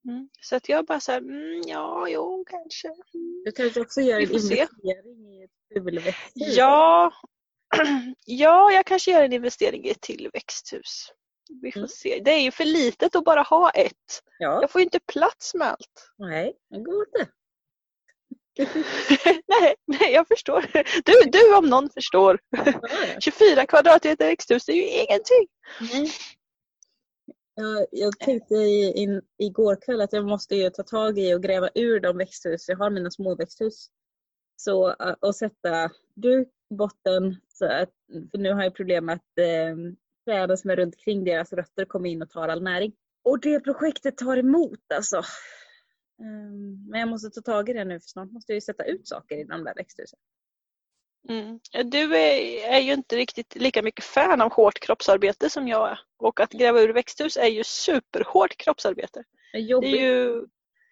Mm. 0.07 0.29
Så 0.41 0.55
att 0.55 0.69
jag 0.69 0.85
bara 0.85 0.99
såhär, 0.99 1.19
mm, 1.19 1.61
ja, 1.65 2.07
jo, 2.09 2.45
kanske. 2.47 2.87
Mm. 2.87 3.43
Du 3.45 3.51
kanske 3.51 3.81
också 3.81 4.01
gör 4.01 4.15
en 4.17 4.21
investering 4.23 5.33
i 5.33 5.43
ett 5.43 5.51
fulväxthus? 5.73 6.57
Ja, 6.57 7.11
ja, 8.25 8.71
jag 8.71 8.85
kanske 8.85 9.11
gör 9.11 9.23
en 9.23 9.33
investering 9.33 9.85
i 9.85 9.89
ett 9.89 10.01
till 10.01 10.29
växthus. 10.33 11.11
Vi 11.61 11.71
får 11.71 11.87
se. 11.87 12.21
Det 12.25 12.31
är 12.31 12.39
ju 12.41 12.51
för 12.51 12.65
litet 12.65 13.15
att 13.15 13.23
bara 13.23 13.41
ha 13.41 13.69
ett. 13.69 14.23
Ja, 14.39 14.61
Jag 14.61 14.71
får 14.71 14.81
ju 14.81 14.83
inte 14.83 14.99
plats 14.99 15.53
med 15.53 15.67
allt. 15.67 16.11
nej, 16.17 16.53
det 16.69 16.79
går 16.79 17.05
inte. 17.07 17.31
nej, 19.47 19.75
nej, 19.85 20.13
jag 20.13 20.27
förstår. 20.27 20.65
Du, 21.05 21.29
du 21.31 21.55
om 21.55 21.69
någon 21.69 21.89
förstår. 21.89 22.39
Ja, 22.49 22.63
ja. 22.65 23.19
24 23.19 23.65
kvadratmeter 23.65 24.25
växthus, 24.25 24.69
är 24.69 24.73
ju 24.73 24.87
ingenting. 24.87 25.47
Nej. 25.93 26.11
Jag, 27.55 27.85
jag 27.91 28.19
tänkte 28.19 28.55
i, 28.55 28.91
in, 28.91 29.21
igår 29.37 29.77
kväll 29.85 30.01
att 30.01 30.13
jag 30.13 30.25
måste 30.25 30.55
ju 30.55 30.69
ta 30.69 30.83
tag 30.83 31.19
i 31.19 31.33
och 31.33 31.43
gräva 31.43 31.69
ur 31.75 31.99
de 31.99 32.17
växthus 32.17 32.69
jag 32.69 32.77
har, 32.77 32.89
mina 32.89 33.11
små 33.11 33.35
växthus. 33.35 33.87
Så, 34.55 34.95
och 35.19 35.35
sätta 35.35 35.89
duk 36.15 36.47
i 36.71 36.75
botten. 36.75 37.35
Så 37.47 37.65
att, 37.65 37.89
för 38.31 38.37
nu 38.37 38.53
har 38.53 38.63
jag 38.63 38.75
problem 38.75 39.05
med 39.05 39.15
att 39.15 39.37
eh, 39.37 39.75
träden 40.25 40.57
som 40.57 40.69
är 40.69 40.75
runt 40.75 40.97
kring 40.97 41.23
deras 41.23 41.53
rötter 41.53 41.85
kommer 41.85 42.09
in 42.09 42.21
och 42.21 42.29
tar 42.29 42.47
all 42.47 42.63
näring. 42.63 42.93
Och 43.23 43.39
det 43.39 43.59
projektet 43.59 44.17
tar 44.17 44.37
emot 44.37 44.91
alltså. 44.93 45.23
Ehm, 46.21 46.89
Men 46.89 46.99
jag 46.99 47.09
måste 47.09 47.29
ta 47.29 47.41
tag 47.51 47.69
i 47.69 47.73
det 47.73 47.85
nu 47.85 47.99
för 47.99 48.07
snart 48.07 48.31
måste 48.31 48.51
jag 48.51 48.55
ju 48.57 48.61
sätta 48.61 48.83
ut 48.85 49.07
saker 49.07 49.35
i 49.37 49.43
de 49.43 49.63
där 49.63 49.73
växthusen. 49.75 50.19
Mm. 51.29 51.59
Du 51.91 52.15
är, 52.17 52.67
är 52.73 52.79
ju 52.79 52.93
inte 52.93 53.15
riktigt 53.15 53.55
lika 53.55 53.81
mycket 53.81 54.05
fan 54.05 54.41
av 54.41 54.51
hårt 54.51 54.79
kroppsarbete 54.79 55.49
som 55.49 55.67
jag 55.67 55.89
är. 55.91 55.99
Och 56.17 56.39
att 56.39 56.51
gräva 56.51 56.81
ur 56.81 56.93
växthus 56.93 57.37
är 57.37 57.47
ju 57.47 57.63
superhårt 57.63 58.57
kroppsarbete. 58.57 59.23
Det 59.51 59.57
är 59.57 59.61
Det 59.61 59.67
jobbigt. 59.67 59.95
är 59.95 59.99
ju 60.01 60.45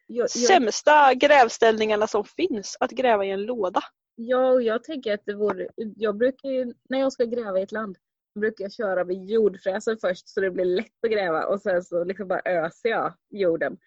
Jag, 0.08 0.30
sämsta 0.30 1.14
grävställningarna 1.14 2.08
som 2.08 2.24
finns, 2.26 2.78
att 2.80 2.92
gräva 2.92 3.26
i 3.26 3.30
en 3.32 3.42
låda. 3.44 3.82
ja, 4.16 4.52
och 4.52 4.62
jag 4.64 4.84
tänker 4.84 5.14
att 5.14 5.26
det 5.26 5.34
vore... 5.36 5.68
Jag 5.76 6.18
brukar 6.18 6.50
ju, 6.50 6.74
när 6.90 7.00
jag 7.00 7.14
ska 7.14 7.26
gräva 7.26 7.60
i 7.60 7.64
ett 7.64 7.72
land, 7.72 7.98
brukar 8.40 8.66
jag 8.66 8.74
köra 8.74 9.04
med 9.04 9.26
jordfräsen 9.30 9.98
först 10.02 10.28
så 10.30 10.42
det 10.42 10.52
blir 10.52 10.66
lätt 10.66 11.04
att 11.06 11.12
gräva 11.12 11.46
och 11.46 11.62
sen 11.62 11.84
så 11.84 12.04
liksom 12.04 12.28
bara 12.28 12.42
öser 12.46 12.90
jag 12.90 13.14
jorden. 13.30 13.78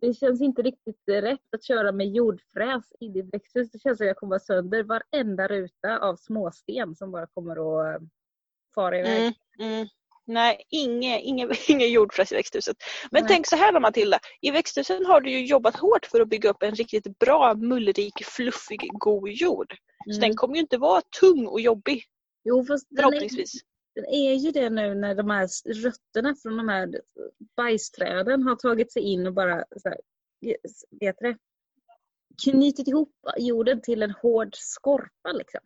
Det 0.00 0.14
känns 0.14 0.40
inte 0.40 0.62
riktigt 0.62 1.02
rätt 1.06 1.54
att 1.54 1.64
köra 1.64 1.92
med 1.92 2.06
jordfräs 2.08 2.92
in 3.00 3.16
i 3.16 3.18
ett 3.18 3.34
växthus. 3.34 3.70
Det 3.70 3.78
känns 3.78 3.98
som 3.98 4.04
att 4.04 4.08
jag 4.08 4.16
kommer 4.16 4.36
att 4.36 4.44
sönder 4.44 4.82
varenda 4.82 5.48
ruta 5.48 5.98
av 5.98 6.16
småsten 6.16 6.94
som 6.94 7.10
bara 7.10 7.26
kommer 7.26 7.52
att 7.52 8.00
eh, 8.00 8.06
fara 8.74 8.98
iväg. 8.98 9.34
Mm, 9.58 9.72
mm. 9.72 9.88
Nej, 10.26 10.62
ingen, 10.68 11.20
ingen, 11.20 11.50
ingen 11.68 11.92
jordfräs 11.92 12.32
i 12.32 12.34
växthuset. 12.34 12.76
Men 13.10 13.22
Nej. 13.22 13.28
tänk 13.32 13.46
så 13.46 13.56
här 13.56 13.72
då 13.72 13.80
Matilda, 13.80 14.18
i 14.40 14.50
växthusen 14.50 15.06
har 15.06 15.20
du 15.20 15.30
ju 15.30 15.46
jobbat 15.46 15.76
hårt 15.76 16.06
för 16.06 16.20
att 16.20 16.28
bygga 16.28 16.50
upp 16.50 16.62
en 16.62 16.74
riktigt 16.74 17.18
bra, 17.18 17.54
mullrik, 17.54 18.24
fluffig, 18.24 18.90
god 18.92 19.28
jord. 19.28 19.74
Så 20.04 20.10
Mm. 20.10 20.20
den 20.20 20.36
kommer 20.36 20.54
ju 20.54 20.60
inte 20.60 20.78
vara 20.78 21.02
tung 21.20 21.46
och 21.46 21.60
jobbig, 21.60 22.04
Jo, 22.44 22.64
fast 22.64 22.88
förhoppningsvis. 22.96 23.52
Den 23.94 24.06
är 24.06 24.34
ju 24.34 24.50
det 24.50 24.70
nu 24.70 24.94
när 24.94 25.14
de 25.14 25.30
här 25.30 25.48
rötterna 25.82 26.34
från 26.42 26.56
de 26.56 26.68
här 26.68 27.00
bajsträden 27.56 28.42
har 28.42 28.56
tagit 28.56 28.92
sig 28.92 29.02
in 29.02 29.26
och 29.26 29.32
bara 29.34 29.64
så 29.76 29.88
här, 29.88 30.00
vet 31.00 31.16
det, 31.18 31.36
knutit 32.44 32.88
ihop 32.88 33.12
jorden 33.36 33.80
till 33.82 34.02
en 34.02 34.10
hård 34.10 34.54
skorpa. 34.56 35.32
Liksom. 35.32 35.60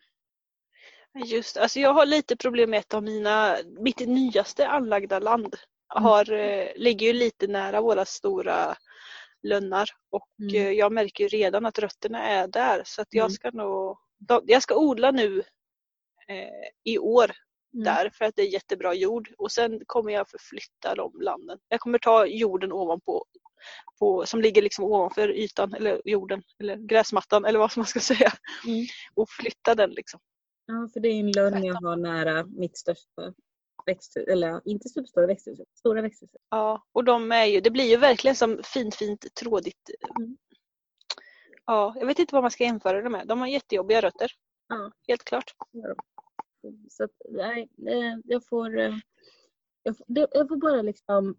Just 1.27 1.57
alltså 1.57 1.81
jag 1.81 1.93
har 1.95 2.07
lite 2.07 2.37
problem 2.37 2.71
med 2.71 2.79
ett 2.81 2.95
av 2.95 3.03
mina, 3.03 3.57
mitt 3.81 4.01
nyaste 4.01 4.69
anlagda 4.69 5.19
land 5.19 5.57
har, 5.87 6.33
eh, 6.33 6.67
ligger 6.77 7.07
ju 7.07 7.13
lite 7.13 7.47
nära 7.47 7.81
våra 7.81 8.05
stora 8.05 8.77
lönnar 9.43 9.89
och 10.11 10.29
Mm. 10.41 10.55
eh, 10.55 10.71
jag 10.71 10.93
märker 10.93 11.29
redan 11.29 11.67
att 11.67 11.79
rötterna 11.79 12.23
är 12.23 12.49
där 12.49 12.83
så 12.85 13.03
att 13.03 13.09
jag 13.15 13.25
Mm. 13.25 13.31
ska 13.31 13.51
nog, 13.51 13.99
jag 14.47 14.63
ska 14.63 14.77
odla 14.77 15.11
nu 15.11 15.39
eh, 16.29 16.69
i 16.85 16.99
år 16.99 17.33
Mm. 17.75 17.85
där 17.85 18.11
för 18.15 18.25
att 18.25 18.37
det 18.37 18.43
är 18.43 18.53
jättebra 18.53 18.95
jord 18.95 19.35
och 19.39 19.53
sen 19.53 19.81
kommer 19.87 20.13
jag 20.13 20.31
förflytta 20.31 20.95
de 20.95 21.21
landen. 21.21 21.59
Jag 21.69 21.81
kommer 21.81 21.99
ta 21.99 22.27
jorden 22.27 22.73
ovanpå 22.73 23.25
på, 23.99 24.27
som 24.27 24.41
ligger 24.41 24.63
liksom 24.63 24.85
ovanför 24.85 25.29
ytan 25.29 25.75
eller 25.75 26.03
jorden 26.05 26.43
eller 26.59 26.77
gräsmattan 26.77 27.45
eller 27.45 27.59
vad 27.59 27.71
man 27.77 27.87
ska 27.87 28.01
säga 28.01 28.33
Mm. 28.67 28.87
och 29.15 29.31
flytta 29.31 29.75
den 29.75 29.91
liksom. 29.91 30.21
Ja, 30.67 30.89
för 30.93 31.01
det 31.01 31.09
är 31.09 31.21
en 31.21 31.33
lönn 31.33 31.65
jag 31.65 31.75
har 31.75 31.97
nära 31.97 32.45
mitt 32.45 32.79
största 32.79 33.35
växthus, 33.87 34.29
eller 34.29 34.61
inte 34.65 34.89
superstora 34.89 35.27
växthus, 35.27 35.59
stora 35.75 36.03
växthus. 36.03 36.31
Ja, 36.51 36.85
och 36.93 37.05
de 37.05 37.33
är 37.33 37.45
ju, 37.45 37.61
det 37.61 37.71
blir 37.71 37.85
ju 37.85 37.97
verkligen 37.97 38.37
som 38.37 38.61
fint, 38.65 38.95
fint, 38.95 39.35
trådigt. 39.35 39.91
Mm. 40.19 40.37
Ja, 41.67 41.95
jag 41.97 42.07
vet 42.07 42.19
inte 42.19 42.35
vad 42.35 42.45
man 42.45 42.51
ska 42.51 42.65
jämföra 42.65 43.03
det 43.03 43.11
med. 43.11 43.27
De 43.27 43.41
har 43.41 43.47
jättejobbiga 43.47 44.01
rötter. 44.01 44.31
Ja. 44.69 44.93
Helt 45.09 45.25
klart. 45.25 45.55
Så 46.91 47.05
att, 47.05 47.11
nej, 47.29 47.69
eh, 47.87 48.19
jag 48.25 48.47
får, 48.47 48.79
eh, 48.79 48.95
jag 49.83 49.97
får, 49.97 50.07
jag 50.09 50.49
får 50.49 50.57
bara 50.57 50.83
liksom 50.83 51.37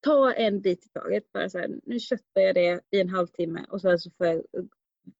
ta 0.00 0.32
en 0.32 0.60
bit 0.60 0.86
i 0.86 0.88
taget. 0.88 1.32
Bara 1.32 1.50
så 1.50 1.58
här, 1.58 1.80
nu 1.86 2.00
köttar 2.00 2.40
jag 2.40 2.54
det 2.54 2.80
i 2.90 3.00
en 3.00 3.08
halvtimme 3.08 3.66
och 3.70 3.80
sen 3.80 3.98
så 3.98 4.10
får 4.10 4.26
jag 4.26 4.42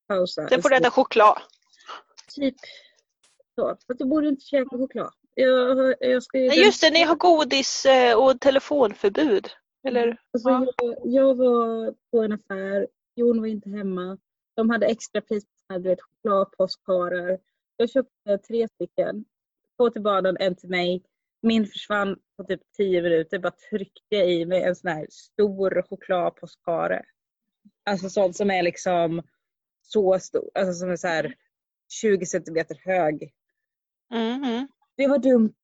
pausa. 0.09 0.49
Sen 0.49 0.63
får 0.63 0.69
du 0.69 0.77
äta 0.77 0.91
choklad. 0.91 1.39
Typ 2.35 2.55
så. 3.55 3.77
För 3.87 3.95
att 3.95 4.01
jag 4.01 4.09
borde 4.09 4.29
inte 4.29 4.45
käka 4.45 4.79
choklad. 4.79 5.13
Jag, 5.35 5.95
jag 6.01 6.23
ska 6.23 6.39
ju 6.39 6.49
Nej 6.49 6.65
just 6.65 6.81
det, 6.81 6.91
ni 6.91 7.03
har 7.03 7.17
godis 7.17 7.87
eh, 7.87 8.19
och 8.19 8.41
telefonförbud. 8.41 9.49
Eller? 9.89 10.21
Alltså, 10.33 10.49
Ja. 10.49 10.73
jag, 10.77 10.97
jag 11.05 11.35
var 11.35 11.95
på 12.11 12.23
en 12.23 12.33
affär, 12.33 12.87
Jon 13.17 13.41
var 13.41 13.47
inte 13.47 13.71
hemma. 13.71 14.19
De 14.57 14.71
hade 14.71 14.87
extra 14.87 15.21
pris 15.21 15.45
på 15.69 15.97
chokladpåskharar. 15.97 17.39
Jag 17.81 17.91
köpte 17.91 18.39
tre 18.39 18.69
stycken. 18.69 19.25
Två 19.77 19.91
till 19.91 20.03
barnen, 20.03 20.37
en 20.41 20.57
till 20.57 20.69
mig. 20.69 21.03
Min 21.43 21.67
försvann 21.67 22.19
på 22.37 22.45
typ 22.45 22.61
tio 22.77 23.03
minuter. 23.03 23.39
Bara 23.39 23.53
tryckte 23.71 24.17
i 24.17 24.47
mig 24.47 24.63
en 24.63 24.77
sån 24.77 24.91
här 24.91 25.07
stor 25.11 25.83
chokladpåskhare. 25.83 27.05
Alltså 27.85 28.11
sånt 28.11 28.37
som 28.37 28.51
är 28.51 28.63
liksom 28.63 29.23
så 29.83 30.19
stor. 30.19 30.51
Alltså 30.55 30.73
som 30.75 30.91
är 30.91 30.97
så 30.97 31.09
här 31.09 31.35
20 31.93 32.27
centimeter 32.27 32.81
hög. 32.85 33.33
Mm. 34.13 34.69
Det 34.97 35.07
var 35.07 35.19
dumt. 35.19 35.55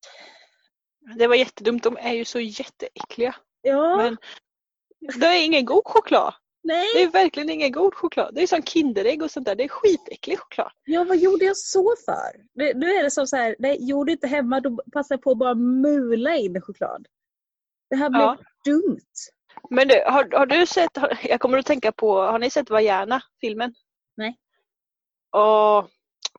Det 1.16 1.26
var 1.26 1.34
jättedumt, 1.34 1.82
de 1.82 1.96
är 1.96 2.12
ju 2.12 2.24
så 2.24 2.40
jätteäckliga. 2.40 3.34
Ja, 3.62 3.96
Men 3.96 4.16
det 5.20 5.26
är 5.26 5.44
ingen 5.44 5.64
god 5.64 5.84
choklad. 5.84 6.34
Nej. 6.64 6.86
Det 6.94 7.02
är 7.02 7.10
verkligen 7.10 7.50
ingen 7.50 7.72
god 7.72 7.94
choklad. 7.94 8.34
Det 8.34 8.42
är 8.42 8.46
som 8.46 8.62
Kinderägg 8.62 9.22
och 9.22 9.30
sånt 9.30 9.46
där. 9.46 9.54
Det 9.54 9.64
är 9.64 9.68
skitäcklig 9.68 10.38
choklad. 10.38 10.70
Ja, 10.84 11.04
vad 11.04 11.16
gjorde 11.18 11.44
jag 11.44 11.56
så 11.56 11.94
för? 12.04 12.44
Det- 12.54 12.74
Nu 12.74 12.92
är 12.94 13.02
det 13.02 13.10
som 13.10 13.26
så 13.26 13.36
här, 13.36 13.56
nej, 13.58 13.76
gjorde 13.90 14.12
inte 14.12 14.26
hemma, 14.26 14.60
då 14.60 14.82
passade 14.92 15.14
jag 15.14 15.22
på 15.22 15.30
att 15.30 15.38
bara 15.38 15.54
mula 15.54 16.36
in 16.36 16.60
choklad. 16.62 17.06
Det 17.90 17.96
här 17.96 18.10
blev 18.10 18.22
Ja. 18.22 18.36
dumt. 18.64 19.00
Men 19.70 19.88
du, 19.88 19.94
har, 20.06 20.38
har 20.38 20.46
du 20.46 20.66
sett, 20.66 20.96
har, 20.96 21.18
jag 21.24 21.40
kommer 21.40 21.58
att 21.58 21.66
tänka 21.66 21.92
på, 21.92 22.20
har 22.22 22.38
ni 22.38 22.50
sett 22.50 22.70
Vajana 22.70 23.22
filmen? 23.40 23.74
Nej. 24.16 24.36
Åh, 25.36 25.84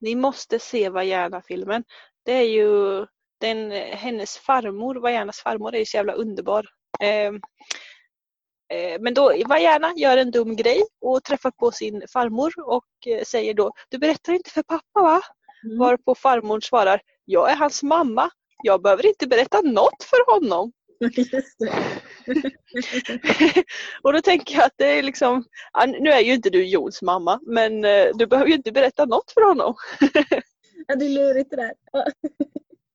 ni 0.02 0.16
måste 0.16 0.60
se 0.60 0.90
Vajana 0.90 1.42
filmen. 1.42 1.84
Det 2.26 2.32
är 2.34 2.48
ju 2.50 3.06
den, 3.42 3.72
hennes 3.72 4.38
farmor, 4.38 4.96
Vajanas 4.96 5.40
farmor 5.40 5.76
är 5.76 5.80
ju 5.80 5.86
så 5.86 5.98
jävla 5.98 6.14
underbar. 6.14 6.66
Eh, 7.02 7.32
men 9.00 9.14
då, 9.14 9.34
Vajana 9.46 9.94
gör 9.96 10.18
en 10.18 10.32
dum 10.32 10.56
grej 10.56 10.84
och 11.02 11.24
träffar 11.24 11.52
på 11.52 11.72
sin 11.72 12.04
farmor 12.14 12.54
och 12.66 12.86
eh, 13.08 13.24
säger 13.24 13.54
då 13.54 13.72
Du 13.90 13.98
berättar 13.98 14.34
inte 14.34 14.50
för 14.50 14.64
pappa 14.64 15.02
va? 15.02 15.22
Mm. 15.66 15.78
Varpå 15.78 16.16
farmor 16.16 16.60
svarar 16.60 17.02
Jag 17.26 17.52
är 17.52 17.56
hans 17.56 17.84
mamma. 17.84 18.30
Jag 18.64 18.82
behöver 18.82 19.06
inte 19.06 19.28
berätta 19.28 19.62
något 19.62 20.04
för 20.04 20.34
honom. 20.34 20.72
Och 24.02 24.14
då 24.14 24.22
tänker 24.22 24.56
jag 24.56 24.64
att 24.64 24.74
det 24.78 25.00
är 25.00 25.04
liksom, 25.04 25.44
nu 26.00 26.10
är 26.10 26.20
ju 26.20 26.34
inte 26.34 26.50
du 26.50 26.66
Jons 26.66 27.02
mamma 27.02 27.40
men 27.48 27.86
eh, 27.86 28.08
du 28.14 28.28
behöver 28.28 28.50
ju 28.50 28.56
inte 28.56 28.72
berätta 28.72 29.06
något 29.06 29.32
för 29.32 29.48
honom. 29.48 29.76
Ja, 30.88 30.96
det 30.96 31.06
är 31.06 31.10
lurigt 31.10 31.50
det 31.50 31.56
där. 31.56 31.74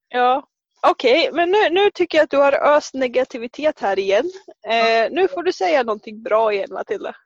Ja. 0.09 0.49
Okej, 0.83 1.31
men 1.33 1.51
nu, 1.51 1.71
nu 1.71 1.91
tycker 1.95 2.19
jag 2.19 2.25
att 2.25 2.31
du 2.31 2.37
har 2.37 2.77
öst 2.77 2.95
negativitet 2.95 3.81
här 3.81 3.99
igen. 3.99 4.31
Eh, 4.67 5.11
nu 5.11 5.29
får 5.29 5.43
du 5.43 5.53
säga 5.53 5.83
någonting 5.83 6.23
bra 6.23 6.53
igen 6.53 6.69
Matilda. 6.73 7.17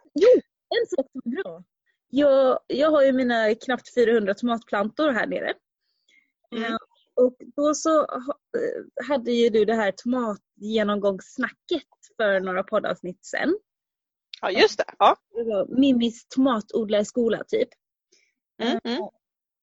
En 0.81 0.87
sak 0.97 1.07
som 1.13 1.23
är 1.25 1.43
bra. 1.43 1.65
Jag, 2.09 2.59
jag 2.67 2.91
har 2.91 3.03
ju 3.03 3.13
mina 3.13 3.55
knappt 3.55 3.95
400 3.95 4.35
tomatplantor 4.35 5.13
här 5.13 5.27
nere. 5.27 5.55
Mm. 6.57 6.73
Eh, 6.73 6.77
Och 7.15 7.37
då 7.57 7.75
så 7.75 8.01
eh, 8.01 9.07
hade 9.09 9.33
ju 9.33 9.51
du 9.51 9.65
det 9.65 9.75
här 9.75 9.93
tomatgenomgångssnacket 9.93 11.83
för 12.17 12.41
några 12.41 12.63
poddavsnitt 12.63 13.25
sen. 13.25 13.59
Ja, 14.41 14.51
just 14.51 14.79
det. 14.79 14.85
Ja. 14.99 15.17
Det 15.31 15.45
var 15.45 15.67
Mimis 15.81 16.29
tomatodlare 16.29 17.05
skola 17.05 17.45
typ. 17.49 17.69
Mm, 18.63 18.79
mm. 18.85 19.03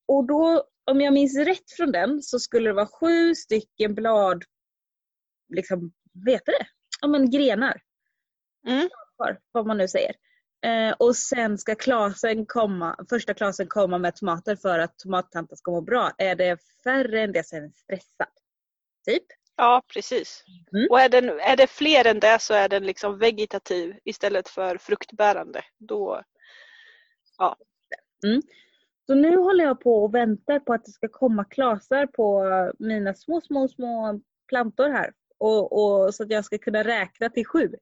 Och 0.08 0.28
då, 0.28 0.64
om 0.92 1.02
jag 1.02 1.14
minns 1.14 1.38
rätt 1.38 1.72
från 1.78 1.92
den, 1.92 2.22
så 2.22 2.40
skulle 2.40 2.70
det 2.70 2.74
vara 2.74 2.88
sju 2.88 3.36
stycken 3.36 3.96
blad, 3.96 4.44
liksom, 5.54 5.94
vet 6.26 6.42
du 6.46 6.52
det? 6.52 6.68
Ja 7.02 7.08
men 7.08 7.30
grenar, 7.32 7.82
Mm. 8.68 8.90
vad 9.52 9.68
man 9.68 9.78
nu 9.78 9.88
säger. 9.88 10.16
Eh, 10.66 10.92
och 11.00 11.16
sen 11.16 11.58
ska 11.58 11.76
klasen 11.76 12.46
komma, 12.46 13.06
första 13.10 13.34
klasen 13.34 13.68
komma 13.68 13.98
med 13.98 14.16
tomater 14.16 14.56
för 14.56 14.80
att 14.80 15.00
tomattanten 15.00 15.58
ska 15.58 15.72
må 15.72 15.82
bra. 15.82 16.12
Är 16.18 16.36
det 16.36 16.58
färre 16.84 17.22
än 17.22 17.32
det 17.32 17.48
så 17.48 17.56
är 17.56 17.62
den 17.62 17.74
stressad. 17.74 18.28
Typ. 19.06 19.24
Ja, 19.56 19.84
precis. 19.94 20.44
Mm. 20.74 20.88
Och 20.90 21.00
är, 21.00 21.10
den, 21.10 21.30
är 21.30 21.58
det 21.58 21.68
fler 21.68 22.08
än 22.08 22.20
det 22.20 22.42
så 22.42 22.54
är 22.54 22.70
den 22.70 22.86
liksom 22.86 23.20
vegetativ 23.20 23.96
istället 24.04 24.50
för 24.50 24.78
fruktbärande. 24.78 25.64
Då, 25.78 26.24
Så 29.06 29.16
nu 29.16 29.38
håller 29.38 29.64
jag 29.64 29.80
på 29.80 30.04
och 30.04 30.16
väntar 30.16 30.60
på 30.60 30.74
att 30.74 30.86
det 30.86 30.92
ska 30.92 31.08
komma 31.08 31.44
klasar 31.44 32.08
på 32.08 32.46
mina 32.80 33.14
små, 33.14 33.42
små, 33.42 33.68
små 33.68 34.22
plantor 34.48 34.90
här. 34.90 35.14
Och, 35.38 35.74
och, 35.74 36.16
så 36.16 36.24
att 36.24 36.32
jag 36.32 36.46
ska 36.46 36.58
kunna 36.58 36.84
räkna 36.84 37.30
till 37.30 37.46
sju. 37.46 37.76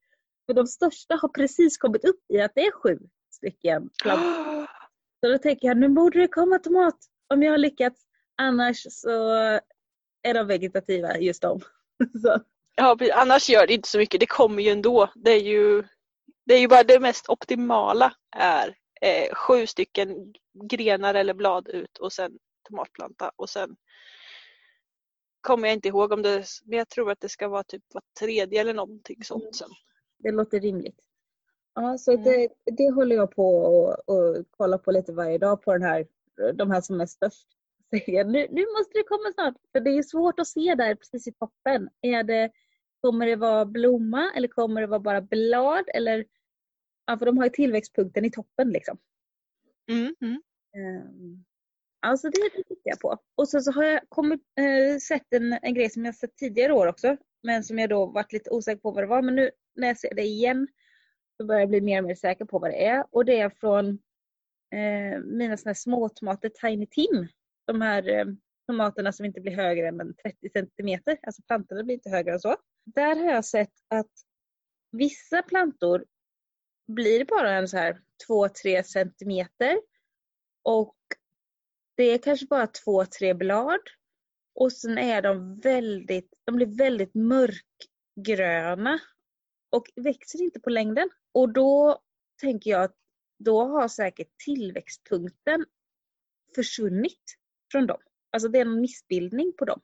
För 0.46 0.54
de 0.54 0.68
största 0.68 1.16
har 1.16 1.30
precis 1.30 1.78
kommit 1.78 2.06
upp 2.06 2.22
i 2.34 2.42
att 2.42 2.52
det 2.56 2.66
är 2.66 2.72
sju 2.72 3.00
stycken 3.32 3.90
plantor. 4.04 4.68
Så 5.22 5.32
då 5.32 5.38
tänker 5.38 5.68
jag, 5.68 5.78
nu 5.78 5.90
borde 5.90 6.20
det 6.20 6.28
komma 6.28 6.60
tomat 6.60 6.98
om 7.28 7.44
jag 7.44 7.52
har 7.52 7.58
lyckats. 7.58 8.02
Annars 8.38 8.86
så 8.90 9.32
är 10.24 10.34
de 10.34 10.48
vegetativa 10.48 11.18
just 11.18 11.42
de. 11.42 11.60
Så, 12.22 12.40
Ja, 12.80 12.98
annars 13.14 13.50
gör 13.50 13.68
det 13.68 13.74
inte 13.74 13.90
så 13.90 13.98
mycket. 13.98 14.20
Det 14.20 14.26
kommer 14.26 14.64
ju 14.64 14.70
ändå. 14.70 15.10
Det 15.16 15.32
är 15.32 15.40
ju 15.42 15.84
Det 16.46 16.54
är 16.54 16.60
ju 16.60 16.68
bara 16.68 16.84
det 16.84 17.00
mest 17.00 17.30
optimala 17.30 18.14
är 18.38 18.76
eh, 19.02 19.36
sju 19.36 19.68
stycken 19.68 20.34
grenar 20.70 21.14
eller 21.14 21.34
blad 21.34 21.68
ut 21.68 21.98
och 21.98 22.14
sen 22.14 22.40
tomatplanta 22.70 23.32
och 23.36 23.50
sen 23.50 23.76
kommer 25.42 25.68
jag 25.68 25.76
inte 25.76 25.88
ihåg 25.88 26.12
om 26.12 26.22
det, 26.22 26.46
men 26.66 26.78
jag 26.78 26.90
tror 26.90 27.12
att 27.12 27.20
det 27.20 27.30
ska 27.30 27.48
vara 27.48 27.64
typ 27.64 27.84
var 27.94 28.04
tredje 28.20 28.62
eller 28.62 28.74
någonting 28.74 29.24
sånt 29.24 29.56
sen. 29.56 29.70
Det 30.18 30.32
låter 30.32 30.60
rimligt. 30.60 31.00
Ja, 31.76 31.98
så 31.98 32.12
Mm. 32.12 32.24
det, 32.24 32.48
det 32.78 32.92
håller 32.92 33.16
jag 33.16 33.36
på 33.36 33.56
och, 33.58 34.10
och 34.10 34.46
kollar 34.52 34.78
på 34.78 34.92
lite 34.92 35.12
varje 35.14 35.38
dag 35.38 35.62
på 35.62 35.74
den 35.74 35.82
här, 35.84 36.08
de 36.54 36.72
här 36.72 36.82
som 36.82 37.02
är 37.02 37.06
störst. 37.06 37.48
Säger, 37.90 38.26
Nu, 38.26 38.48
nu 38.52 38.66
måste 38.78 38.98
det 38.98 39.04
komma 39.04 39.32
snart. 39.34 39.56
För 39.72 39.80
det 39.80 39.90
är 39.98 40.04
svårt 40.04 40.40
att 40.40 40.48
se 40.48 40.76
där 40.76 40.96
precis 40.96 41.28
i 41.28 41.32
toppen. 41.32 41.90
Är 42.02 42.24
det, 42.24 42.52
kommer 43.02 43.26
det 43.28 43.36
vara 43.36 43.66
blomma 43.66 44.32
eller 44.36 44.48
kommer 44.48 44.82
det 44.82 44.88
vara 44.88 45.00
bara 45.00 45.22
blad? 45.22 45.84
Eller, 45.94 46.26
ja, 47.10 47.18
för 47.18 47.26
de 47.26 47.38
har 47.38 47.46
ju 47.46 47.50
tillväxtpunkten 47.50 48.26
i 48.26 48.32
toppen 48.32 48.70
liksom. 48.70 48.98
Mm, 49.92 50.16
mm. 50.22 50.42
Um, 50.78 51.46
alltså 52.00 52.30
det, 52.30 52.50
det 52.56 52.64
tittar 52.64 52.82
jag 52.90 53.00
på. 53.00 53.18
Och 53.36 53.50
så, 53.50 53.60
så 53.60 53.72
har 53.72 53.84
jag 53.84 54.02
kommit, 54.10 54.42
eh, 54.60 54.98
sett 54.98 55.34
en, 55.34 55.54
en 55.62 55.74
grej 55.74 55.90
som 55.90 56.06
jag 56.06 56.16
sett 56.16 56.36
tidigare 56.36 56.74
år 56.74 56.88
också. 56.88 57.18
Men 57.44 57.64
som 57.64 57.80
jag 57.80 57.90
då 57.90 58.06
varit 58.06 58.34
lite 58.34 58.50
osäker 58.50 58.82
på 58.82 58.92
vad 58.92 59.04
det 59.04 59.08
var. 59.08 59.22
Men 59.22 59.36
nu 59.36 59.52
när 59.76 59.88
jag 59.88 60.00
ser 60.00 60.16
det 60.16 60.22
igen 60.22 60.68
så 61.38 61.46
börjar 61.46 61.62
jag 61.62 61.70
bli 61.70 61.82
mer 61.82 62.02
och 62.02 62.08
mer 62.08 62.16
säker 62.16 62.46
på 62.46 62.60
vad 62.60 62.72
det 62.72 62.86
är. 62.86 63.06
Och 63.12 63.26
det 63.26 63.40
är 63.40 63.50
från 63.50 63.90
eh, 64.76 65.20
mina 65.24 65.58
såna 65.58 65.70
här 65.70 65.74
småtomater 65.74 66.50
Tiny 66.50 66.88
Tim. 66.88 67.28
De 67.68 67.82
här 67.82 68.10
eh, 68.10 68.26
tomaterna 68.68 69.12
som 69.12 69.26
inte 69.26 69.42
blir 69.42 69.56
högre 69.56 69.88
än 69.88 70.16
30 70.16 70.50
centimeter. 70.50 71.18
Alltså 71.24 71.42
plantorna 71.42 71.84
blir 71.84 71.96
inte 71.96 72.10
högre 72.10 72.34
än 72.34 72.40
så. 72.40 72.56
Där 72.86 73.16
har 73.16 73.34
jag 73.34 73.46
sett 73.46 73.74
att 73.88 74.12
vissa 74.92 75.42
plantor 75.42 76.06
blir 76.90 77.26
bara 77.26 77.52
en 77.52 77.68
så 77.68 77.78
här 77.78 78.02
2-3 78.28 78.84
centimeter. 78.84 79.82
Och 80.64 80.98
det 81.96 82.04
är 82.04 82.18
kanske 82.18 82.46
bara 82.46 82.68
två, 82.68 83.06
tre 83.06 83.34
blad. 83.34 83.80
Och 84.56 84.72
sen 84.74 84.98
är 84.98 85.22
de 85.22 85.60
väldigt, 85.60 86.42
de 86.46 86.56
blir 86.56 86.78
väldigt 86.78 87.14
mörkgröna. 87.14 89.00
Och 89.70 89.92
växer 89.96 90.42
inte 90.42 90.60
på 90.60 90.70
längden. 90.70 91.10
Och 91.32 91.54
då 91.54 92.02
tänker 92.42 92.72
jag 92.72 92.84
att 92.84 92.96
då 93.40 93.64
har 93.64 93.88
säkert 93.88 94.38
tillväxtpunkten 94.46 95.66
försvunnit 96.56 97.24
från 97.72 97.88
dem. 97.88 98.02
Alltså 98.32 98.50
det 98.50 98.58
är 98.58 98.66
en 98.66 98.82
missbildning 98.82 99.54
på 99.58 99.66
dem. 99.66 99.82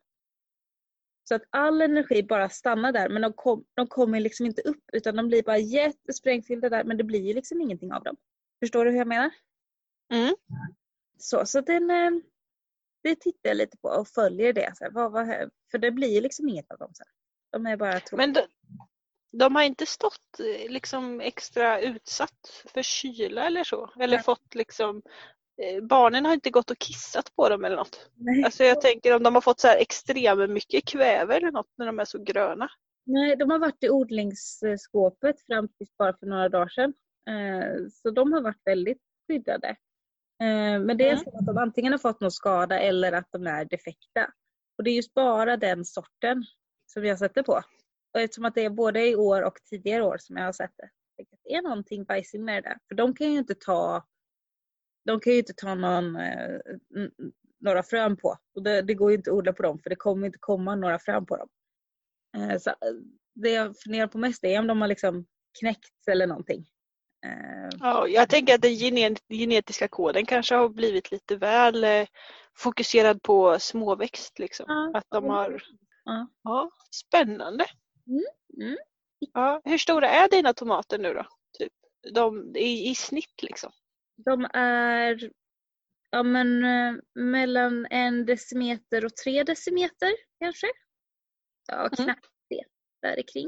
Så 1.28 1.36
att 1.36 1.44
all 1.50 1.82
energi 1.82 2.24
bara 2.24 2.50
stannar 2.50 2.92
där 2.92 3.10
men 3.10 3.22
de, 3.22 3.34
kom, 3.34 3.66
de 3.74 3.88
kommer 3.88 4.20
liksom 4.20 4.46
inte 4.46 4.62
upp 4.62 4.84
utan 4.94 5.16
de 5.16 5.28
blir 5.28 5.44
bara 5.44 5.58
jättesprängfyllda 5.58 6.70
där 6.70 6.84
men 6.84 6.98
det 6.98 7.04
blir 7.04 7.22
ju 7.22 7.34
liksom 7.34 7.62
ingenting 7.62 7.94
av 7.94 8.04
dem. 8.04 8.16
Förstår 8.60 8.86
du 8.86 8.92
hur 8.92 8.98
jag 8.98 9.08
menar? 9.08 9.32
Mm. 10.14 10.36
Så, 11.18 11.46
så 11.46 11.62
den, 11.62 11.92
eh, 11.92 12.12
det 13.04 13.16
tittar 13.16 13.50
jag 13.50 13.58
lite 13.58 13.78
på 13.78 13.90
och 13.90 14.08
följer 14.08 14.54
det. 14.54 14.72
Så 14.76 14.84
här, 14.84 14.92
vad, 14.92 15.12
vad, 15.12 15.52
för 15.72 15.78
det 15.78 15.92
blir 15.92 16.14
ju 16.14 16.22
liksom 16.22 16.50
inget 16.50 16.72
av 16.72 16.78
dem 16.78 16.92
sen. 16.94 17.08
De 17.52 17.66
är 17.66 17.78
bara 17.78 18.00
tråkiga. 18.00 18.18
Men 18.18 18.34
de, 18.34 18.42
de 19.32 19.56
har 19.56 19.64
inte 19.64 19.86
stått 19.86 20.40
eh, 20.40 20.72
liksom 20.72 21.22
extra 21.22 21.82
utsatt 21.82 22.64
för 22.74 22.82
kyla 22.82 23.48
eller 23.48 23.64
så? 23.64 23.94
Eller 24.00 24.18
Nej. 24.18 24.24
fått 24.24 24.56
liksom 24.56 25.02
Barnen 25.82 26.26
har 26.26 26.34
inte 26.34 26.50
gått 26.50 26.72
och 26.72 26.78
kissat 26.78 27.36
på 27.36 27.50
dem 27.50 27.66
eller 27.66 27.76
något. 27.76 28.10
Nej. 28.16 28.44
Alltså 28.44 28.64
jag 28.64 28.82
tänker 28.82 29.16
om 29.16 29.24
de 29.24 29.34
har 29.36 29.42
fått 29.42 29.60
så 29.60 29.68
här 29.68 29.78
extremt 29.78 30.50
mycket 30.50 30.86
kväve 30.86 31.36
eller 31.38 31.52
något 31.52 31.70
när 31.78 31.86
de 31.86 32.00
är 32.00 32.06
så 32.06 32.24
gröna. 32.24 32.70
Nej, 33.06 33.36
de 33.36 33.50
har 33.50 33.60
varit 33.60 33.84
i 33.84 33.90
odlingsskåpet 33.90 35.42
fram 35.46 35.68
tills 35.68 35.98
bara 35.98 36.18
för 36.18 36.26
några 36.26 36.50
dagar 36.50 36.70
sedan. 36.70 36.94
Eh, 37.30 37.88
Så 37.92 38.10
de 38.12 38.34
har 38.34 38.42
varit 38.42 38.62
väldigt 38.66 39.02
skyddade. 39.28 39.68
Eh, 40.42 40.80
Men 40.80 40.98
det 40.98 41.04
är 41.10 41.12
Mm. 41.14 41.24
så 41.24 41.38
att 41.38 41.46
de 41.46 41.58
antingen 41.58 41.94
har 41.94 41.98
fått 42.00 42.22
någon 42.22 42.32
skada 42.32 42.80
eller 42.80 43.12
att 43.12 43.28
de 43.32 43.48
är 43.48 43.66
defekta. 43.66 44.32
Och 44.78 44.84
det 44.84 44.90
är 44.90 44.96
just 44.96 45.14
bara 45.14 45.58
den 45.58 45.86
sorten 45.86 46.44
som 46.86 47.06
jag 47.06 47.20
sätter 47.20 47.44
på. 47.44 47.62
Och 48.14 48.20
eftersom 48.20 48.46
att 48.46 48.56
det 48.56 48.66
är 48.66 48.70
både 48.70 49.08
i 49.10 49.16
år 49.16 49.42
och 49.42 49.56
tidigare 49.70 50.04
år 50.04 50.18
som 50.20 50.38
jag 50.38 50.46
har 50.46 50.52
sett 50.54 50.74
det. 50.78 50.90
Det 51.44 51.54
är 51.56 51.62
någonting 51.62 52.04
bajsigt 52.04 52.44
med 52.44 52.64
det 52.64 52.70
där. 52.70 52.78
För 52.88 52.96
de 52.96 53.16
kan 53.16 53.32
ju 53.32 53.38
inte 53.38 53.56
ta 53.56 54.06
de 55.06 55.20
kan 55.20 55.34
ju 55.34 55.40
inte 55.40 55.54
ta 55.54 55.76
någon, 55.76 56.16
eh, 56.16 56.60
några 57.60 57.84
frön 57.84 58.18
på. 58.18 58.38
Och 58.56 58.64
det, 58.64 58.82
det 58.82 58.94
går 58.94 59.12
ju 59.12 59.18
inte 59.18 59.32
att 59.32 59.38
odla 59.38 59.54
på 59.54 59.64
dem 59.64 59.80
för 59.80 59.90
det 59.90 59.96
kommer 59.96 60.28
inte 60.28 60.40
komma 60.40 60.76
några 60.76 61.00
frön 61.00 61.26
på 61.26 61.38
dem. 61.38 61.48
Eh, 62.38 62.58
Så, 62.60 62.70
eh, 62.70 62.76
det 63.36 63.50
jag 63.50 63.80
funderar 63.80 64.08
på 64.08 64.18
mest 64.18 64.44
är 64.44 64.60
om 64.60 64.68
de 64.68 64.82
har 64.82 64.88
liksom 64.88 65.26
knäckts 65.60 66.08
eller 66.08 66.28
någonting. 66.28 66.66
Ja, 67.80 68.08
jag 68.08 68.30
tänker 68.30 68.56
att 68.56 68.62
den 68.62 68.72
gene- 68.76 69.18
genetiska 69.30 69.88
koden 69.88 70.26
kanske 70.26 70.56
har 70.56 70.70
blivit 70.70 71.12
lite 71.12 71.36
väl 71.36 71.86
fokuserad 72.58 73.22
på 73.24 73.60
småväxt. 73.60 74.40
Liksom. 74.40 74.66
Ja, 74.70 74.92
Att 75.00 75.06
de 75.10 75.24
har... 75.30 75.64
Ja. 76.04 76.28
Ja, 76.44 76.72
spännande. 76.92 77.66
mm. 78.62 78.78
Ja, 79.34 79.62
hur 79.66 79.78
stora 79.78 80.10
är 80.10 80.30
dina 80.30 80.54
tomater 80.54 80.98
nu 80.98 81.14
då? 81.14 81.26
Typ, 81.60 81.74
de, 82.14 82.56
i, 82.56 82.90
I 82.90 82.96
snitt 82.96 83.44
liksom? 83.44 83.72
De 84.16 84.48
är 84.54 85.32
ja, 86.10 86.24
men, 86.24 86.64
eh, 86.64 87.02
mellan 87.14 87.88
en 87.90 88.26
decimeter 88.26 89.06
och 89.06 89.16
tre 89.16 89.44
decimeter 89.44 90.12
kanske. 90.40 90.68
Ja, 91.68 91.76
Mm. 91.80 91.90
knappt 91.92 92.30
det. 92.50 92.64
Där 93.02 93.22
kring. 93.34 93.48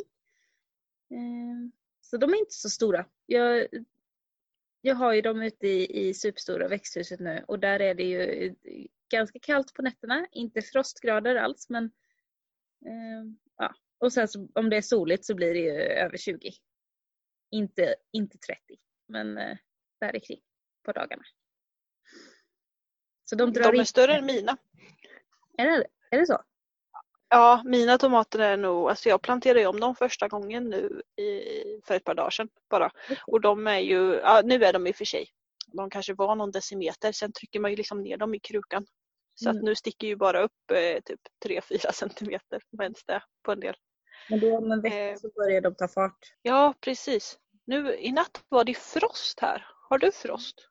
Eh, 1.12 1.70
Så 2.02 2.18
de 2.18 2.34
är 2.34 2.38
inte 2.38 2.54
så 2.54 2.70
stora. 2.70 3.06
Jag, 3.26 3.68
jag 4.82 4.96
har 4.96 5.14
ju 5.14 5.22
dem 5.22 5.42
ute 5.42 5.68
i, 5.68 6.08
i 6.08 6.14
superstora 6.14 6.68
växthuset 6.68 7.20
nu 7.20 7.44
och 7.48 7.60
där 7.60 7.80
är 7.82 7.94
det 7.96 8.04
ju 8.04 8.56
ganska 9.12 9.40
kallt 9.40 9.74
på 9.74 9.82
nätterna. 9.82 10.28
Inte 10.32 10.62
frostgrader 10.62 11.36
alls 11.36 11.70
men 11.70 11.86
eh, 12.86 13.24
ja. 13.58 13.76
Och 13.98 14.14
sen 14.14 14.28
så, 14.28 14.50
om 14.56 14.70
det 14.70 14.78
är 14.78 14.82
soligt 14.82 15.26
så 15.26 15.36
blir 15.36 15.54
det 15.54 15.60
ju 15.60 15.72
över 15.72 16.18
20. 16.18 16.52
Inte, 17.52 17.96
inte 18.12 18.38
30 18.38 18.60
men 19.08 19.38
eh, 19.38 19.58
där 20.00 20.20
kring 20.20 20.42
på 20.88 21.00
dagarna. 21.00 21.24
Så 23.26 23.36
de 23.36 23.54
drar 23.54 23.64
De 23.64 23.70
är 23.78 23.80
in- 23.80 23.86
större 23.86 24.14
än 24.14 24.26
mina. 24.26 24.58
Är 25.58 25.66
det, 25.66 25.86
är 26.12 26.20
det 26.20 26.26
så? 26.26 26.42
Ja, 27.30 27.62
mina 27.66 27.98
tomater 27.98 28.40
är 28.40 28.58
nog, 28.58 28.90
alltså 28.90 29.10
jag 29.10 29.22
planterade 29.22 29.68
om 29.68 29.80
dem 29.80 29.96
första 29.96 30.28
gången 30.28 30.70
nu 30.70 31.02
i, 31.16 31.42
för 31.86 31.96
ett 31.96 32.04
par 32.04 32.16
dagar 32.16 32.30
sedan 32.30 32.50
bara. 32.70 32.92
Och 33.28 33.42
de 33.42 33.68
är 33.68 33.80
ju, 33.80 34.14
ja, 34.14 34.42
nu 34.46 34.64
är 34.64 34.74
de 34.74 34.88
i 34.88 34.92
och 34.92 34.96
för 34.96 35.06
sig, 35.06 35.30
de 35.74 35.90
kanske 35.90 36.14
var 36.14 36.36
någon 36.36 36.52
decimeter, 36.52 37.12
sen 37.12 37.32
trycker 37.32 37.60
man 37.60 37.72
ju 37.72 37.78
liksom 37.78 38.02
ner 38.04 38.18
dem 38.18 38.34
i 38.34 38.40
krukan. 38.40 38.86
Så 39.36 39.50
Mm. 39.50 39.58
att 39.58 39.64
nu 39.64 39.76
sticker 39.76 40.08
ju 40.08 40.16
bara 40.16 40.42
upp 40.44 40.72
eh, 40.72 41.00
typ 41.06 41.20
3-4 41.46 41.92
centimeter, 41.92 42.62
om 42.72 42.82
ens 42.82 43.04
det, 43.06 43.24
på 43.44 43.52
en 43.52 43.60
del. 43.60 43.76
Men 44.30 44.40
då 44.40 44.58
om 44.58 44.72
en 44.72 44.82
vecka 44.82 44.96
Eh. 44.98 45.16
så 45.18 45.30
börjar 45.36 45.62
de 45.62 45.76
ta 45.76 45.88
fart. 45.88 46.18
Ja, 46.42 46.74
precis. 46.82 47.40
Nu 47.66 47.96
i 47.96 48.12
natt 48.12 48.44
var 48.50 48.64
det 48.64 48.74
frost 48.78 49.40
här. 49.40 49.68
Har 49.90 49.98
du 49.98 50.12
frost? 50.12 50.68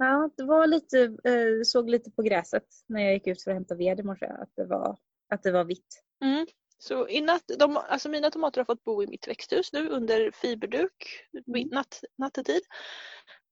Ja, 0.00 0.30
det 0.36 0.44
var 0.44 0.66
lite, 0.66 1.00
eh, 1.02 1.62
såg 1.64 1.90
lite 1.90 2.10
på 2.10 2.22
gräset 2.22 2.64
när 2.86 3.02
jag 3.02 3.12
gick 3.12 3.26
ut 3.26 3.42
för 3.42 3.50
att 3.50 3.56
hämta 3.56 3.74
ved 3.74 4.00
i 4.00 4.02
morse 4.02 4.26
att 4.26 4.56
det 4.56 4.64
var, 4.64 4.98
att 5.28 5.42
det 5.42 5.52
var 5.52 5.64
vitt. 5.64 6.02
Mm. 6.24 6.46
Så 6.78 7.08
i 7.08 7.20
natt, 7.20 7.50
de, 7.58 7.76
alltså 7.76 8.08
mina 8.08 8.30
tomater 8.30 8.60
har 8.60 8.64
fått 8.64 8.84
bo 8.84 9.02
i 9.02 9.06
mitt 9.06 9.28
växthus 9.28 9.72
nu 9.72 9.88
under 9.88 10.30
fiberduk 10.30 11.26
vid 11.46 11.72
natt, 11.72 12.00
nattetid. 12.18 12.62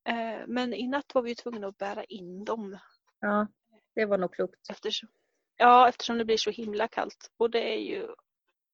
Eh, 0.08 0.46
men 0.46 0.74
i 0.74 0.86
natt 0.86 1.14
var 1.14 1.22
vi 1.22 1.28
ju 1.28 1.34
tvungna 1.34 1.66
att 1.66 1.78
bära 1.78 2.04
in 2.04 2.44
dem 2.44 2.78
Ja, 3.20 3.46
det 3.94 4.04
var 4.04 4.18
nog 4.18 4.32
klokt. 4.32 4.70
eftersom, 4.70 5.08
ja, 5.56 5.88
eftersom 5.88 6.18
det 6.18 6.24
blir 6.24 6.36
så 6.36 6.50
himla 6.50 6.88
kallt. 6.88 7.30
Och 7.36 7.50
det 7.50 7.74
är 7.74 7.78
ju 7.80 8.08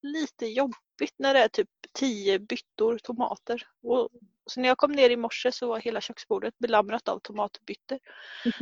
lite 0.03 0.45
jobbigt 0.45 1.15
när 1.17 1.33
det 1.33 1.39
är 1.39 1.47
typ 1.47 1.69
10 1.93 2.39
byttor 2.39 2.97
tomater. 2.97 3.67
Och, 3.83 4.09
så 4.45 4.61
när 4.61 4.67
jag 4.67 4.77
kom 4.77 4.91
ner 4.91 5.09
i 5.09 5.17
morse 5.17 5.51
så 5.51 5.67
var 5.67 5.79
hela 5.79 6.01
köksbordet 6.01 6.57
belamrat 6.57 7.09
av 7.09 7.19
tomatbyttor. 7.19 7.99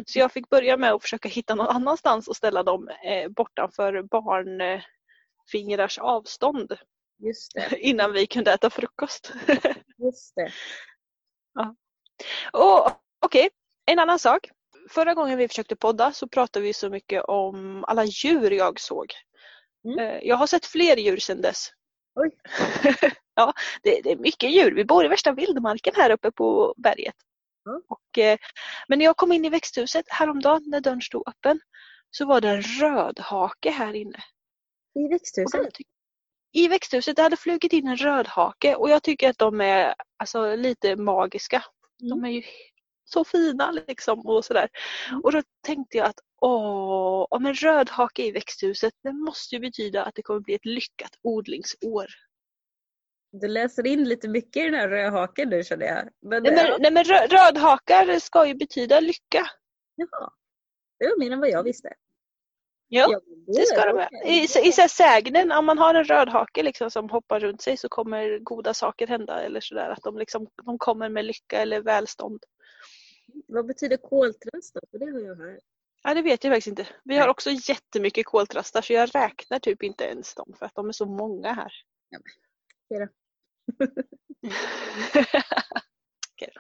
Så 0.06 0.20
jag 0.20 0.32
fick 0.32 0.50
börja 0.50 0.78
med 0.78 0.92
att 0.92 1.02
försöka 1.02 1.30
hitta 1.30 1.56
någon 1.56 1.68
annanstans 1.68 2.30
att 2.30 2.38
ställa 2.38 2.64
dem 2.64 2.90
eh, 2.90 3.30
bortanför 3.30 4.04
barnfingrars 4.04 5.98
avstånd 6.00 6.78
Just 7.20 7.54
det, 7.54 7.78
innan 7.80 8.14
vi 8.14 8.28
kunde 8.28 8.54
äta 8.54 8.70
frukost. 8.70 9.34
just 9.98 10.36
det. 10.36 10.52
Och 12.54 12.92
Okej, 13.26 13.50
en 13.86 14.00
annan 14.00 14.20
sak. 14.20 14.50
Förra 14.90 15.14
gången 15.14 15.38
vi 15.38 15.48
försökte 15.48 15.76
podda 15.76 16.12
så 16.12 16.28
pratade 16.28 16.66
vi 16.66 16.74
så 16.74 16.90
mycket 16.90 17.24
om 17.24 17.84
alla 17.88 18.06
djur 18.06 18.52
jag 18.52 18.80
såg. 18.80 19.14
Mm. 19.86 20.00
Eh, 20.00 20.20
Jag 20.24 20.36
har 20.36 20.48
sett 20.48 20.66
fler 20.66 20.98
djur 20.98 21.18
sedan 21.18 21.42
dess. 21.42 21.68
Oj. 22.16 22.30
ja, 23.36 23.54
det, 23.84 24.02
det 24.02 24.12
är 24.12 24.16
mycket 24.18 24.52
djur. 24.52 24.72
Vi 24.72 24.86
bor 24.86 25.06
i 25.06 25.08
värsta 25.08 25.32
vildmarken 25.32 25.94
här 25.98 26.10
uppe 26.12 26.32
på 26.32 26.74
berget. 26.78 27.16
Mm. 27.70 27.82
Och, 27.88 28.18
eh, 28.18 28.38
men 28.88 29.00
när 29.00 29.06
jag 29.06 29.18
kom 29.18 29.32
in 29.32 29.46
i 29.46 29.50
växthuset 29.50 30.06
häromdagen 30.10 30.64
när 30.68 30.82
dörren 30.82 31.02
stod 31.02 31.28
öppen 31.28 31.60
så 32.12 32.26
var 32.26 32.42
det 32.42 32.50
en 32.50 32.62
rödhake 32.62 33.70
här 33.72 33.94
inne. 33.94 34.20
I 35.00 35.08
växthuset? 35.08 35.74
i 36.54 36.68
växthuset 36.68 37.16
det 37.16 37.22
hade 37.22 37.38
flugit 37.38 37.74
in 37.74 37.88
en 37.88 37.98
rödhake 37.98 38.76
och 38.76 38.90
jag 38.90 39.04
tycker 39.04 39.30
att 39.30 39.38
de 39.38 39.62
är 39.62 39.96
alltså, 40.18 40.56
lite 40.56 40.96
magiska. 40.96 41.64
De 42.00 42.12
Mm. 42.12 42.26
är 42.26 42.30
ju 42.30 42.44
så 43.14 43.24
fina 43.24 43.72
liksom 43.72 44.26
och 44.26 44.46
sådär. 44.46 44.70
Mm. 45.10 45.22
Och 45.22 45.32
då 45.32 45.42
tänkte 45.66 45.98
jag 45.98 46.08
att 46.08 46.20
åh, 46.42 47.28
om 47.30 47.46
en 47.46 47.54
rödhake 47.54 48.24
i 48.24 48.32
växthuset 48.32 48.94
det 49.04 49.14
måste 49.14 49.56
ju 49.56 49.62
betyda 49.62 50.04
att 50.04 50.16
det 50.16 50.22
kommer 50.22 50.40
bli 50.40 50.54
ett 50.54 50.66
lyckat 50.66 51.12
odlingsår. 51.22 52.06
Du 53.32 53.48
läser 53.48 53.88
in 53.88 54.04
lite 54.04 54.28
mycket 54.28 54.64
i 54.64 54.66
den 54.66 54.74
här 54.74 54.90
rödhaken 54.90 55.50
nu 55.50 55.64
känner 55.64 55.86
jag. 55.86 56.10
Men, 56.22 56.44
Nej 56.44 56.54
ja, 56.56 56.64
men, 56.64 56.82
nej, 56.82 56.92
men 56.92 57.04
rö- 57.04 57.28
rödhakar 57.28 58.20
ska 58.20 58.48
ju 58.48 58.56
betyda 58.56 59.00
lycka. 59.00 59.48
jaha. 59.96 60.32
Det 61.00 61.08
var 61.08 61.20
mer 61.20 61.32
än 61.32 61.40
vad 61.40 61.50
jag 61.50 61.64
visste. 61.64 61.94
Ja, 62.94 63.22
det 63.48 63.68
ska 63.68 63.86
de. 63.86 64.08
I, 64.26 64.44
i 64.68 64.72
sägnen, 64.72 65.52
om 65.52 65.66
man 65.66 65.78
har 65.78 65.96
en 65.96 66.04
rödhake 66.04 66.64
liksom 66.64 66.92
som 66.92 67.10
hoppar 67.10 67.40
runt 67.40 67.62
sig 67.62 67.78
så 67.78 67.90
kommer 67.90 68.40
goda 68.40 68.74
saker 68.74 69.08
hända 69.08 69.42
eller 69.42 69.62
sådär. 69.62 69.90
Att 69.90 70.04
de, 70.04 70.18
liksom, 70.18 70.48
de 70.66 70.78
kommer 70.78 71.10
med 71.10 71.26
lycka 71.26 71.62
eller 71.62 71.82
välstånd. 71.82 72.44
Vad 73.48 73.66
betyder 73.66 73.98
koltrast 73.98 74.74
då? 74.74 74.80
För 74.92 74.98
det 75.00 75.06
har 75.06 75.20
jag 75.20 75.36
hört. 75.36 75.64
Ja, 76.04 76.14
det 76.14 76.22
vet 76.22 76.44
jag 76.44 76.54
faktiskt 76.54 76.68
inte. 76.68 76.88
Vi 77.04 77.18
har 77.18 77.28
också 77.28 77.50
jättemycket 77.50 78.26
koltrastar 78.26 78.82
så 78.82 78.94
jag 78.94 79.16
räknar 79.16 79.60
typ 79.60 79.84
inte 79.84 80.04
ens 80.04 80.36
dem 80.36 80.54
för 80.60 80.66
att 80.66 80.76
de 80.76 80.88
är 80.88 80.92
så 80.92 81.06
många 81.06 81.54
här. 81.54 81.74
Okej 82.86 83.00
då. 83.00 83.08
Okej. 86.34 86.54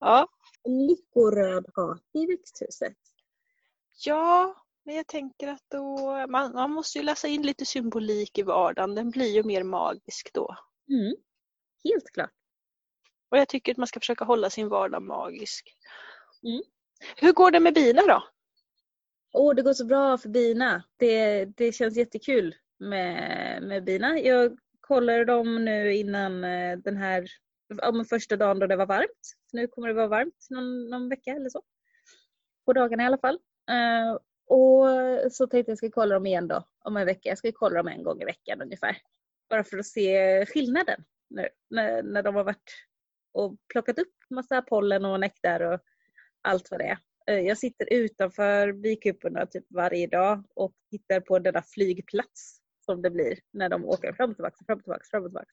Ja. 0.00 0.28
En 0.62 0.86
lyckorödhake 0.86 2.18
i 2.18 2.26
växthuset. 2.26 2.96
ja, 4.04 4.54
men 4.84 4.94
jag 4.94 5.06
tänker 5.06 5.48
att 5.48 5.64
då, 5.68 6.26
man, 6.28 6.52
man 6.52 6.70
måste 6.70 6.98
ju 6.98 7.04
läsa 7.04 7.28
in 7.28 7.42
lite 7.42 7.66
symbolik 7.66 8.38
i 8.38 8.42
vardagen. 8.42 8.94
Den 8.94 9.10
blir 9.10 9.34
ju 9.34 9.42
mer 9.42 9.62
magisk 9.62 10.30
då. 10.34 10.56
Mm. 10.88 11.16
Helt 11.84 12.10
klart. 12.12 12.30
Och 13.30 13.38
jag 13.38 13.48
tycker 13.48 13.72
att 13.72 13.78
man 13.78 13.86
ska 13.86 14.00
försöka 14.00 14.24
hålla 14.24 14.50
sin 14.50 14.68
vardag 14.68 15.02
magisk. 15.02 15.74
Mm. 16.42 16.62
Hur 17.16 17.32
går 17.32 17.50
det 17.50 17.60
med 17.60 17.74
bina 17.74 18.02
då? 18.02 18.22
Åh, 19.32 19.54
det 19.54 19.62
går 19.62 19.72
så 19.72 19.84
bra 19.84 20.18
för 20.18 20.28
bina. 20.28 20.84
Det, 20.96 21.44
det 21.44 21.72
känns 21.72 21.96
jättekul 21.96 22.54
med, 22.78 23.62
med 23.62 23.84
bina. 23.84 24.18
Jag 24.18 24.58
kollade 24.80 25.24
dem 25.24 25.64
nu 25.64 25.94
innan 25.94 26.44
eh, 26.44 26.78
den 26.78 26.96
här 26.96 27.28
ja, 27.68 28.04
första 28.08 28.36
dagen 28.36 28.58
då 28.58 28.66
det 28.66 28.76
var 28.76 28.86
varmt. 28.86 29.36
Nu 29.52 29.66
kommer 29.66 29.88
det 29.88 29.94
vara 29.94 30.06
varmt 30.06 30.46
någon, 30.50 30.90
någon 30.90 31.08
vecka 31.08 31.30
eller 31.30 31.50
så. 31.50 31.62
På 32.64 32.72
dagarna 32.72 33.02
i 33.02 33.06
alla 33.06 33.18
fall. 33.18 33.38
Eh, 33.70 34.18
och 34.46 34.86
så 35.32 35.46
tänkte 35.46 35.56
jag 35.56 35.60
att 35.60 35.68
jag 35.68 35.78
ska 35.78 35.90
kolla 35.90 36.14
dem 36.14 36.26
igen 36.26 36.48
då 36.48 36.64
om 36.84 36.96
en 36.96 37.06
vecka. 37.06 37.28
Jag 37.28 37.38
ska 37.38 37.52
kolla 37.52 37.76
dem 37.76 37.88
en 37.88 38.02
gång 38.02 38.22
i 38.22 38.24
veckan 38.24 38.62
ungefär. 38.62 38.96
Bara 39.50 39.64
för 39.64 39.78
att 39.78 39.86
se 39.86 40.46
skillnaden 40.46 41.04
nu 41.30 41.48
när, 41.70 42.02
när 42.02 42.22
de 42.22 42.34
har 42.34 42.44
varit 42.44 42.87
och 43.32 43.56
plockat 43.72 43.98
upp 43.98 44.14
massa 44.30 44.62
pollen 44.62 45.04
och 45.04 45.20
nektar 45.20 45.60
och 45.60 45.80
allt 46.42 46.70
vad 46.70 46.80
det 46.80 46.86
är. 46.86 46.98
Eh, 47.26 47.40
jag 47.40 47.58
sitter 47.58 47.92
utanför 47.92 48.72
bikuporna 48.72 49.46
typ 49.46 49.64
varje 49.68 50.06
dag 50.06 50.44
och 50.54 50.74
tittar 50.90 51.20
på 51.20 51.38
denna 51.38 51.62
flygplats 51.62 52.60
som 52.84 53.02
det 53.02 53.10
blir 53.10 53.38
när 53.52 53.68
de 53.68 53.84
åker 53.84 54.12
fram 54.12 54.30
och 54.30 54.36
tillbaka, 54.36 54.56
fram 54.66 54.78
och 54.78 54.84
tillbaka, 54.84 55.04
fram 55.10 55.22
och 55.22 55.28
tillbaka. 55.28 55.50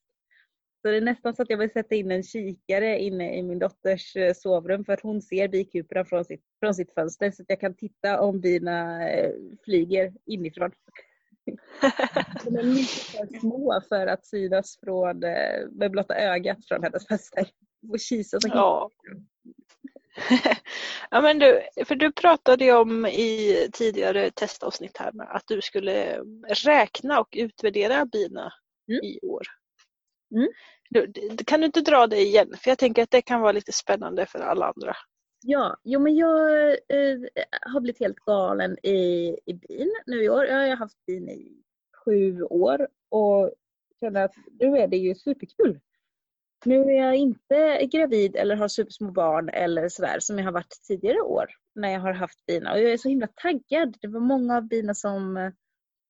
Så 0.81 0.91
det 0.91 0.97
är 0.97 1.01
nästan 1.01 1.35
så 1.35 1.41
att 1.41 1.49
jag 1.49 1.57
vill 1.57 1.71
sätta 1.71 1.95
in 1.95 2.11
en 2.11 2.23
kikare 2.23 2.99
inne 2.99 3.37
i 3.37 3.43
min 3.43 3.59
dotters 3.59 4.15
eh, 4.15 4.33
sovrum 4.33 4.85
för 4.85 4.93
att 4.93 5.01
hon 5.01 5.21
ser 5.21 5.47
bikuporna 5.47 6.05
från 6.05 6.25
sitt, 6.25 6.43
från 6.59 6.73
sitt 6.73 6.93
fönster 6.93 7.31
så 7.31 7.41
att 7.41 7.49
jag 7.49 7.59
kan 7.59 7.75
titta 7.75 8.19
om 8.19 8.41
bina 8.41 9.09
eh, 9.09 9.31
flyger 9.63 10.13
inifrån. 10.25 10.71
De 12.43 12.55
är 12.55 12.63
lite 12.63 13.17
för 13.17 13.39
små 13.39 13.81
för 13.89 14.07
att 14.07 14.25
synas 14.25 14.79
från, 14.83 15.23
eh, 15.23 15.67
med 15.71 15.91
blotta 15.91 16.15
ögat 16.15 16.65
från 16.67 16.83
hennes 16.83 17.07
fönster. 17.07 17.47
Och 17.91 17.99
kisa 17.99 18.39
så 18.39 18.47
Ja. 18.47 18.91
ja 21.09 21.21
men 21.21 21.39
du, 21.39 21.61
för 21.85 21.95
du 21.95 22.11
pratade 22.11 22.65
ju 22.65 22.73
om 22.73 23.05
i 23.05 23.57
tidigare 23.73 24.31
testavsnitt 24.31 24.97
här 24.97 25.11
med 25.11 25.27
att 25.29 25.43
du 25.47 25.61
skulle 25.61 26.19
räkna 26.65 27.19
och 27.19 27.33
utvärdera 27.37 28.05
bina 28.05 28.53
Mm. 28.89 29.03
i 29.03 29.19
år. 29.23 29.41
Mm. 30.35 30.47
Du, 30.89 31.11
kan 31.45 31.59
du 31.59 31.65
inte 31.65 31.81
dra 31.81 32.07
det 32.07 32.21
igen? 32.21 32.53
För 32.57 32.71
jag 32.71 32.77
tänker 32.77 33.03
att 33.03 33.11
det 33.11 33.21
kan 33.21 33.41
vara 33.41 33.51
lite 33.51 33.71
spännande 33.71 34.25
för 34.25 34.39
alla 34.39 34.65
andra. 34.65 34.95
Ja, 35.47 35.77
jo 35.83 35.99
men 35.99 36.15
jag 36.15 36.69
eh, 36.71 37.19
har 37.61 37.79
blivit 37.79 37.99
helt 37.99 38.19
galen 38.19 38.77
i, 38.85 39.29
i 39.45 39.53
bin 39.53 39.93
nu 40.05 40.23
i 40.23 40.29
år. 40.29 40.45
Jag 40.45 40.69
har 40.69 40.75
haft 40.75 41.05
bin 41.05 41.29
i 41.29 41.63
sju 42.05 42.43
år 42.43 42.87
och 43.09 43.53
känner 43.99 44.25
att 44.25 44.35
nu 44.59 44.77
är 44.77 44.87
det 44.87 44.97
ju 44.97 45.15
superkul. 45.15 45.79
Nu 46.65 46.75
är 46.81 47.05
jag 47.05 47.15
inte 47.15 47.85
gravid 47.91 48.35
eller 48.35 48.55
har 48.55 48.67
supersmå 48.67 49.11
barn 49.11 49.49
eller 49.49 49.89
sådär 49.89 50.19
som 50.19 50.37
jag 50.37 50.45
har 50.45 50.51
varit 50.51 50.79
tidigare 50.87 51.21
år 51.21 51.45
när 51.75 51.89
jag 51.89 51.99
har 51.99 52.13
haft 52.13 52.45
bina. 52.45 52.71
Och 52.73 52.79
jag 52.79 52.91
är 52.91 52.97
så 52.97 53.09
himla 53.09 53.27
taggad. 53.27 53.97
Det 54.01 54.07
var 54.07 54.19
många 54.19 54.57
av 54.57 54.67
bina 54.67 54.93
som, 54.93 55.37
eh, 55.37 55.51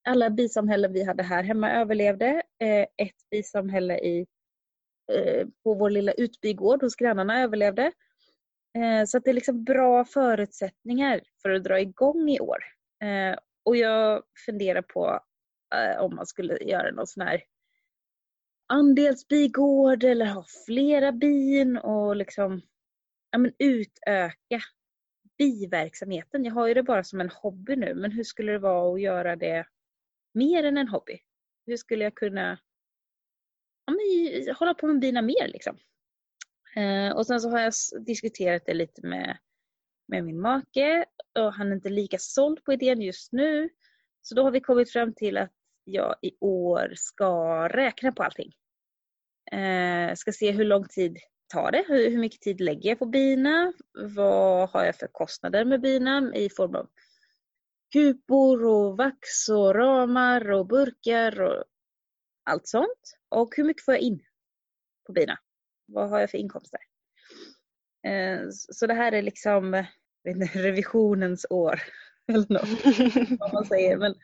alla 0.07 0.29
bisamhällen 0.29 0.93
vi 0.93 1.03
hade 1.03 1.23
här 1.23 1.43
hemma 1.43 1.71
överlevde. 1.71 2.41
Eh, 2.61 2.81
Ett 2.81 3.29
bisamhälle 3.31 3.99
i, 3.99 4.27
eh, 5.11 5.47
på 5.63 5.73
vår 5.73 5.89
lilla 5.89 6.11
utbygård 6.11 6.83
hos 6.83 6.95
grannarna 6.95 7.41
överlevde. 7.41 7.91
Eh, 8.75 9.05
så 9.05 9.17
att 9.17 9.23
det 9.23 9.29
är 9.29 9.33
liksom 9.33 9.63
bra 9.63 10.05
förutsättningar 10.05 11.21
för 11.41 11.49
att 11.49 11.63
dra 11.63 11.79
igång 11.79 12.29
i 12.29 12.39
år. 12.39 12.57
Eh, 13.03 13.37
och 13.63 13.77
jag 13.77 14.23
funderar 14.45 14.81
på 14.81 15.19
eh, 15.75 16.01
om 16.01 16.15
man 16.15 16.25
skulle 16.25 16.57
göra 16.57 16.91
någon 16.91 17.07
sån 17.07 17.27
här 17.27 17.43
andelsbigård 18.67 20.03
eller 20.03 20.25
ha 20.25 20.45
flera 20.65 21.11
bin 21.11 21.77
och 21.77 22.15
liksom 22.15 22.61
ja, 23.31 23.37
men 23.37 23.53
utöka 23.59 24.59
biverksamheten. 25.37 26.45
Jag 26.45 26.53
har 26.53 26.67
ju 26.67 26.73
det 26.73 26.83
bara 26.83 27.03
som 27.03 27.21
en 27.21 27.29
hobby 27.29 27.75
nu 27.75 27.95
men 27.95 28.11
hur 28.11 28.23
skulle 28.23 28.51
det 28.51 28.59
vara 28.59 28.93
att 28.93 29.01
göra 29.01 29.35
det 29.35 29.65
mer 30.33 30.63
än 30.63 30.77
en 30.77 30.87
hobby? 30.87 31.19
Hur 31.65 31.77
skulle 31.77 32.03
jag 32.03 32.15
kunna 32.15 32.59
ja, 33.85 33.93
men, 33.93 34.55
hålla 34.55 34.73
på 34.73 34.87
med 34.87 34.99
bina 34.99 35.21
mer 35.21 35.47
liksom? 35.47 35.77
Eh, 36.75 37.15
och 37.15 37.27
sen 37.27 37.41
så 37.41 37.49
har 37.49 37.59
jag 37.59 37.73
diskuterat 38.05 38.63
det 38.65 38.73
lite 38.73 39.07
med, 39.07 39.37
med 40.07 40.23
min 40.23 40.41
make 40.41 41.05
och 41.39 41.53
han 41.53 41.71
är 41.71 41.75
inte 41.75 41.89
lika 41.89 42.17
såld 42.19 42.63
på 42.63 42.73
idén 42.73 43.01
just 43.01 43.31
nu. 43.31 43.69
Så 44.21 44.35
då 44.35 44.43
har 44.43 44.51
vi 44.51 44.61
kommit 44.61 44.91
fram 44.91 45.13
till 45.13 45.37
att 45.37 45.53
jag 45.83 46.15
i 46.21 46.37
år 46.39 46.93
ska 46.95 47.67
räkna 47.67 48.11
på 48.11 48.23
allting. 48.23 48.51
Eh, 49.51 50.15
ska 50.15 50.31
se 50.31 50.51
hur 50.51 50.65
lång 50.65 50.87
tid 50.87 51.17
tar 51.53 51.71
det, 51.71 51.85
hur, 51.87 52.09
hur 52.09 52.17
mycket 52.17 52.41
tid 52.41 52.61
lägger 52.61 52.89
jag 52.89 52.99
på 52.99 53.05
bina, 53.05 53.73
vad 53.93 54.69
har 54.69 54.85
jag 54.85 54.95
för 54.95 55.07
kostnader 55.07 55.65
med 55.65 55.81
bina 55.81 56.35
i 56.35 56.49
form 56.49 56.75
av 56.75 56.89
kupor 57.93 58.65
och 58.65 58.97
vax 58.97 59.49
och 59.49 59.75
ramar 59.75 60.51
och 60.51 60.67
burkar 60.67 61.41
och 61.41 61.63
allt 62.43 62.67
sånt. 62.67 63.17
Och 63.29 63.55
hur 63.57 63.63
mycket 63.63 63.85
får 63.85 63.93
jag 63.93 64.01
in 64.01 64.23
på 65.05 65.13
bina? 65.13 65.37
Vad 65.85 66.09
har 66.09 66.19
jag 66.19 66.31
för 66.31 66.37
inkomster? 66.37 66.79
Eh, 68.07 68.39
Så 68.49 68.87
det 68.87 68.93
här 68.93 69.11
är 69.11 69.21
liksom 69.21 69.73
eh, 69.73 69.85
inte, 70.27 70.45
revisionens 70.59 71.45
år. 71.49 71.81
Eller 72.27 72.53
något, 72.53 73.39
vad 73.39 73.53
man 73.53 73.65
säger. 73.65 73.97
Men 73.97 74.15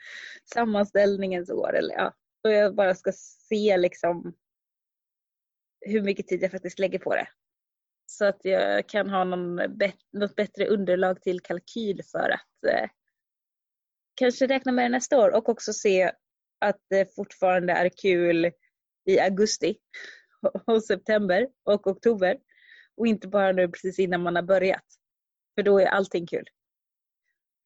sammanställningens 0.53 1.49
år. 1.49 1.75
Eller, 1.75 1.93
ja. 1.95 2.13
Då 2.43 2.49
jag 2.49 2.75
bara 2.75 2.95
ska 2.95 3.11
se 3.49 3.77
liksom 3.77 4.33
hur 5.85 6.01
mycket 6.01 6.27
tid 6.27 6.43
jag 6.43 6.51
faktiskt 6.51 6.79
lägger 6.79 6.99
på 6.99 7.15
det. 7.15 7.27
Så 8.05 8.25
att 8.25 8.39
jag 8.45 8.89
kan 8.89 9.09
ha 9.09 9.23
någon 9.23 9.55
bet- 9.77 10.07
något 10.13 10.35
bättre 10.35 10.67
underlag 10.67 11.21
till 11.21 11.39
kalkyl 11.39 12.01
för 12.11 12.29
att 12.29 12.73
eh, 12.73 12.89
kanske 14.15 14.47
räkna 14.47 14.71
med 14.71 14.85
det 14.85 14.89
nästa 14.89 15.19
år 15.19 15.35
och 15.35 15.49
också 15.49 15.73
se 15.73 16.11
att 16.59 16.79
det 16.89 17.15
fortfarande 17.15 17.73
är 17.73 17.89
kul 17.89 18.51
i 19.05 19.19
augusti 19.19 19.75
och 20.65 20.83
september 20.83 21.47
och 21.63 21.87
oktober 21.87 22.37
och 22.97 23.07
inte 23.07 23.27
bara 23.27 23.51
nu 23.51 23.67
precis 23.67 23.99
innan 23.99 24.23
man 24.23 24.35
har 24.35 24.43
börjat. 24.43 24.85
För 25.55 25.63
då 25.63 25.79
är 25.79 25.85
allting 25.85 26.27
kul. 26.27 26.45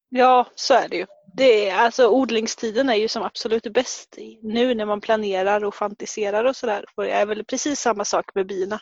Ja, 0.08 0.46
så 0.54 0.74
är 0.74 0.88
det 0.88 0.96
ju. 0.96 1.06
Det 1.34 1.68
är, 1.68 1.76
alltså, 1.76 2.08
odlingstiden 2.08 2.88
är 2.88 2.94
ju 2.94 3.08
som 3.08 3.22
absolut 3.22 3.72
bäst 3.72 4.18
nu 4.42 4.74
när 4.74 4.86
man 4.86 5.00
planerar 5.00 5.64
och 5.64 5.74
fantiserar 5.74 6.44
och 6.44 6.56
sådär. 6.56 6.84
Och 6.94 7.04
det 7.04 7.10
är 7.10 7.26
väl 7.26 7.44
precis 7.44 7.80
samma 7.80 8.04
sak 8.04 8.34
med 8.34 8.46
bina. 8.46 8.80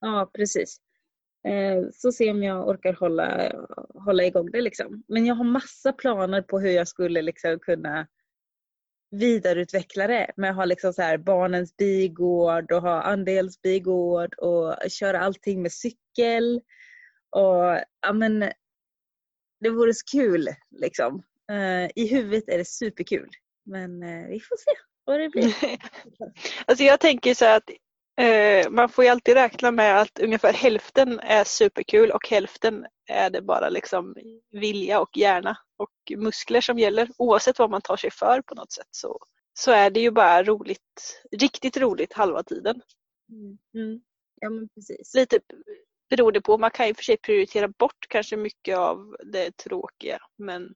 Ja, 0.00 0.30
precis. 0.34 0.76
Eh, 1.48 1.88
Så 1.92 2.12
se 2.12 2.30
om 2.30 2.42
jag 2.42 2.68
orkar 2.68 2.92
hålla, 2.92 3.52
hålla 3.94 4.24
igång 4.24 4.50
det 4.50 4.60
liksom. 4.60 5.04
Men 5.08 5.26
jag 5.26 5.34
har 5.34 5.44
massa 5.44 5.92
planer 5.92 6.42
på 6.42 6.60
hur 6.60 6.70
jag 6.70 6.88
skulle 6.88 7.22
liksom 7.22 7.58
kunna 7.58 8.06
vidareutveckla 9.12 10.06
det 10.06 10.30
med 10.36 10.50
att 10.50 10.56
ha 10.56 10.64
liksom 10.64 10.92
så 10.92 11.02
här 11.02 11.18
barnens 11.18 11.76
bigård 11.76 12.72
och 12.72 12.82
ha 12.82 13.02
andels 13.02 13.62
bigård 13.62 14.34
och 14.34 14.90
köra 14.90 15.20
allting 15.20 15.62
med 15.62 15.72
cykel. 15.72 16.60
Och 17.30 17.80
ja 18.00 18.12
men 18.14 18.40
det 19.60 19.70
vore 19.70 19.94
så 19.94 20.04
kul 20.12 20.48
liksom. 20.70 21.22
Uh, 21.52 21.90
I 21.94 22.06
huvudet 22.06 22.48
är 22.48 22.58
det 22.58 22.68
superkul. 22.68 23.30
Men 23.64 24.02
uh, 24.02 24.28
vi 24.28 24.40
får 24.40 24.56
se. 24.56 24.80
vad 25.04 25.20
det 25.20 25.28
blir. 25.28 25.54
alltså 26.66 26.84
jag 26.84 27.00
tänker 27.00 27.34
så 27.34 27.44
att 27.44 27.70
eh, 28.20 28.70
man 28.70 28.88
får 28.88 29.04
ju 29.04 29.10
alltid 29.10 29.34
räkna 29.34 29.70
med 29.70 30.00
att 30.00 30.18
ungefär 30.18 30.52
hälften 30.52 31.20
är 31.20 31.44
superkul 31.44 32.10
och 32.10 32.28
hälften 32.28 32.86
är 33.06 33.30
det 33.30 33.42
bara 33.42 33.68
liksom 33.68 34.16
vilja 34.50 35.00
och 35.00 35.16
hjärna 35.16 35.58
och 35.76 36.12
muskler 36.16 36.60
som 36.60 36.78
gäller. 36.78 37.08
Oavsett 37.18 37.58
vad 37.58 37.70
man 37.70 37.82
tar 37.82 37.96
sig 37.96 38.10
för 38.10 38.42
på 38.42 38.54
något 38.54 38.72
sätt 38.72 38.88
så, 38.90 39.18
så 39.54 39.72
är 39.72 39.90
det 39.90 40.00
ju 40.00 40.10
bara 40.10 40.42
roligt, 40.42 41.22
riktigt 41.32 41.76
roligt 41.76 42.12
halva 42.12 42.42
tiden. 42.42 42.82
Mm. 43.30 43.58
Mm. 43.74 44.00
Ja 44.40 44.50
men 44.50 44.68
precis. 44.68 45.14
Lite 45.14 45.40
beroende 46.10 46.40
på, 46.40 46.58
man 46.58 46.70
kan 46.70 46.88
ju 46.88 46.94
för 46.94 47.02
sig 47.02 47.16
prioritera 47.16 47.68
bort 47.68 48.06
kanske 48.08 48.36
mycket 48.36 48.78
av 48.78 49.16
det 49.24 49.56
tråkiga 49.56 50.18
men, 50.36 50.74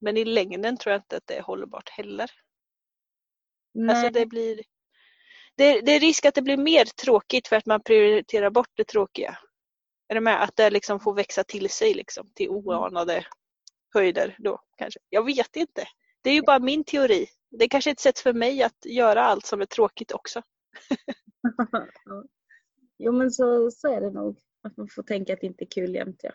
men 0.00 0.16
i 0.16 0.24
längden 0.24 0.76
tror 0.76 0.92
jag 0.92 0.98
inte 0.98 1.16
att 1.16 1.26
det 1.26 1.34
är 1.34 1.42
hållbart 1.42 1.88
heller. 1.88 2.30
Nej. 3.74 3.96
Alltså 3.96 4.12
det 4.12 4.26
blir 4.26 4.62
det, 5.56 5.80
det 5.80 5.92
är 5.92 6.00
risk 6.00 6.24
att 6.24 6.34
det 6.34 6.42
blir 6.42 6.56
mer 6.56 6.84
tråkigt 6.84 7.48
för 7.48 7.56
att 7.56 7.66
man 7.66 7.82
prioriterar 7.82 8.50
bort 8.50 8.70
det 8.74 8.84
tråkiga. 8.84 9.38
Är 10.08 10.14
du 10.14 10.20
med? 10.20 10.42
Att 10.42 10.56
det 10.56 10.70
liksom 10.70 11.00
får 11.00 11.14
växa 11.14 11.44
till 11.44 11.70
sig 11.70 11.94
liksom, 11.94 12.30
till 12.34 12.48
oanade 12.48 13.26
höjder 13.94 14.36
då 14.38 14.60
kanske. 14.76 15.00
Jag 15.08 15.24
vet 15.24 15.56
inte. 15.56 15.84
Det 16.22 16.30
är 16.30 16.34
ju 16.34 16.42
bara 16.42 16.58
min 16.58 16.84
teori. 16.84 17.26
Det 17.50 17.64
är 17.64 17.68
kanske 17.68 17.90
är 17.90 17.92
ett 17.92 18.00
sätt 18.00 18.18
för 18.18 18.32
mig 18.32 18.62
att 18.62 18.84
göra 18.84 19.24
allt 19.24 19.46
som 19.46 19.60
är 19.60 19.66
tråkigt 19.66 20.12
också. 20.12 20.42
Jo 22.98 23.12
men 23.12 23.30
så, 23.30 23.70
så 23.70 23.88
är 23.88 24.00
det 24.00 24.10
nog. 24.10 24.38
Att 24.62 24.76
man 24.76 24.88
får 24.88 25.02
tänka 25.02 25.32
att 25.32 25.40
det 25.40 25.46
inte 25.46 25.64
är 25.64 25.70
kul 25.70 25.94
jämt. 25.94 26.20
Ja. 26.22 26.32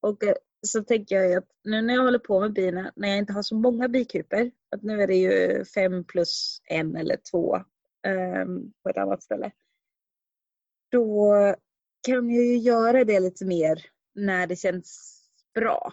Och 0.00 0.24
eh, 0.24 0.34
så 0.66 0.84
tänker 0.84 1.16
jag 1.16 1.38
att 1.38 1.48
nu 1.64 1.82
när 1.82 1.94
jag 1.94 2.02
håller 2.02 2.18
på 2.18 2.40
med 2.40 2.52
bina, 2.52 2.92
när 2.96 3.08
jag 3.08 3.18
inte 3.18 3.32
har 3.32 3.42
så 3.42 3.54
många 3.54 3.88
bikuper, 3.88 4.50
att 4.70 4.82
nu 4.82 5.02
är 5.02 5.06
det 5.06 5.14
ju 5.14 5.64
fem 5.64 6.04
plus 6.04 6.60
en 6.64 6.96
eller 6.96 7.16
två 7.30 7.64
på 8.82 8.88
ett 8.88 8.96
annat 8.96 9.22
ställe. 9.22 9.52
Då 10.90 11.32
kan 12.06 12.30
jag 12.30 12.44
ju 12.44 12.56
göra 12.56 13.04
det 13.04 13.20
lite 13.20 13.44
mer 13.44 13.86
när 14.14 14.46
det 14.46 14.56
känns 14.56 15.20
bra. 15.54 15.92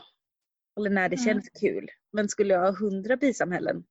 Eller 0.78 0.90
när 0.90 1.10
det 1.10 1.16
Mm. 1.16 1.26
känns 1.26 1.50
kul. 1.50 1.90
Men 2.12 2.30
skulle 2.30 2.54
jag 2.54 2.62
ha 2.62 2.72
hundra 2.80 3.18
bisamhällen 3.18 3.84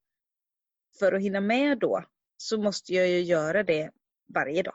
för 0.99 1.13
att 1.13 1.23
hinna 1.23 1.41
med 1.41 1.79
då 1.79 2.05
så 2.37 2.59
måste 2.59 2.95
jag 2.95 3.09
ju 3.09 3.21
göra 3.21 3.63
det 3.63 3.91
varje 4.35 4.63
dag. 4.63 4.75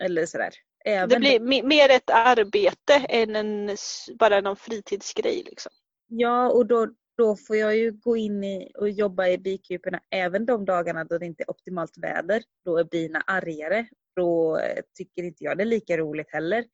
Eller 0.00 0.26
sådär. 0.26 0.50
Även 0.84 1.08
Det 1.08 1.18
blir 1.18 1.40
me- 1.40 1.66
mer 1.66 1.90
ett 1.90 2.10
arbete 2.10 2.94
än 3.08 3.36
en, 3.36 3.76
bara 4.18 4.40
någon 4.40 4.56
fritidsgrej. 4.56 5.42
Liksom. 5.46 5.72
Ja, 6.06 6.50
och 6.50 6.66
då, 6.66 6.94
då 7.16 7.36
får 7.36 7.56
jag 7.56 7.76
ju 7.76 7.92
gå 7.92 8.16
in 8.16 8.44
i 8.44 8.72
och 8.74 8.90
jobba 8.90 9.28
i 9.28 9.38
bikuporna 9.38 10.00
även 10.10 10.46
de 10.46 10.64
dagarna 10.64 11.04
då 11.04 11.18
det 11.18 11.26
inte 11.26 11.42
är 11.42 11.50
optimalt 11.50 11.98
väder. 11.98 12.42
Då 12.64 12.78
är 12.78 12.84
bina 12.84 13.20
argare. 13.20 13.86
Då 14.16 14.58
eh, 14.58 14.82
tycker 14.94 15.22
inte 15.22 15.44
jag 15.44 15.58
det 15.58 15.62
är 15.62 15.66
lika 15.66 15.96
roligt 15.96 16.32
heller. 16.32 16.64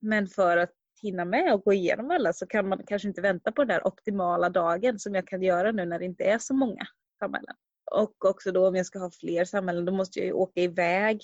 Men 0.00 0.26
för 0.26 0.56
att 0.56 0.72
hinna 1.02 1.24
med 1.24 1.54
och 1.54 1.64
gå 1.64 1.72
igenom 1.72 2.10
alla 2.10 2.32
så 2.32 2.46
kan 2.46 2.68
man 2.68 2.82
kanske 2.86 3.08
inte 3.08 3.20
vänta 3.20 3.52
på 3.52 3.62
den 3.62 3.68
där 3.68 3.86
optimala 3.86 4.48
dagen 4.50 4.98
som 4.98 5.14
jag 5.14 5.26
kan 5.26 5.42
göra 5.42 5.72
nu 5.72 5.84
när 5.84 5.98
det 5.98 6.04
inte 6.04 6.24
är 6.24 6.38
så 6.38 6.54
många 6.54 6.86
samhällen. 7.18 7.54
Och 7.92 8.24
också 8.24 8.52
då 8.52 8.68
om 8.68 8.76
jag 8.76 8.86
ska 8.86 8.98
ha 8.98 9.10
fler 9.10 9.44
samhällen 9.44 9.84
då 9.84 9.92
måste 9.92 10.18
jag 10.18 10.26
ju 10.26 10.32
åka 10.32 10.60
iväg. 10.60 11.22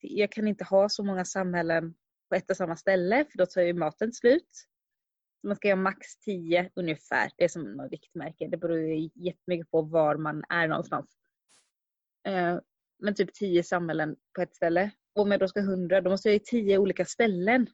Jag 0.00 0.32
kan 0.32 0.48
inte 0.48 0.64
ha 0.64 0.88
så 0.88 1.04
många 1.04 1.24
samhällen 1.24 1.94
på 2.28 2.34
ett 2.34 2.50
och 2.50 2.56
samma 2.56 2.76
ställe 2.76 3.24
för 3.30 3.38
då 3.38 3.46
tar 3.46 3.62
ju 3.62 3.72
maten 3.72 4.12
slut. 4.12 4.66
Man 5.42 5.56
ska 5.56 5.68
göra 5.68 5.76
max 5.76 6.18
10 6.18 6.70
ungefär. 6.74 7.30
Det 7.36 7.44
är 7.44 7.48
som 7.48 7.72
något 7.72 7.90
riktmärke. 7.90 8.48
Det 8.48 8.56
beror 8.56 8.78
ju 8.78 9.10
jättemycket 9.14 9.70
på 9.70 9.82
var 9.82 10.16
man 10.16 10.44
är 10.48 10.68
någonstans. 10.68 11.16
Eh, 12.26 12.58
Men 12.98 13.14
typ 13.14 13.34
10 13.34 13.62
samhällen 13.62 14.16
på 14.36 14.42
ett 14.42 14.56
ställe. 14.56 14.90
Och 15.14 15.22
om 15.22 15.30
jag 15.30 15.40
då 15.40 15.48
ska 15.48 15.60
100 15.60 16.00
då 16.00 16.10
måste 16.10 16.28
jag 16.28 16.32
ju 16.32 16.38
10 16.38 16.78
olika 16.78 17.04
ställen. 17.04 17.66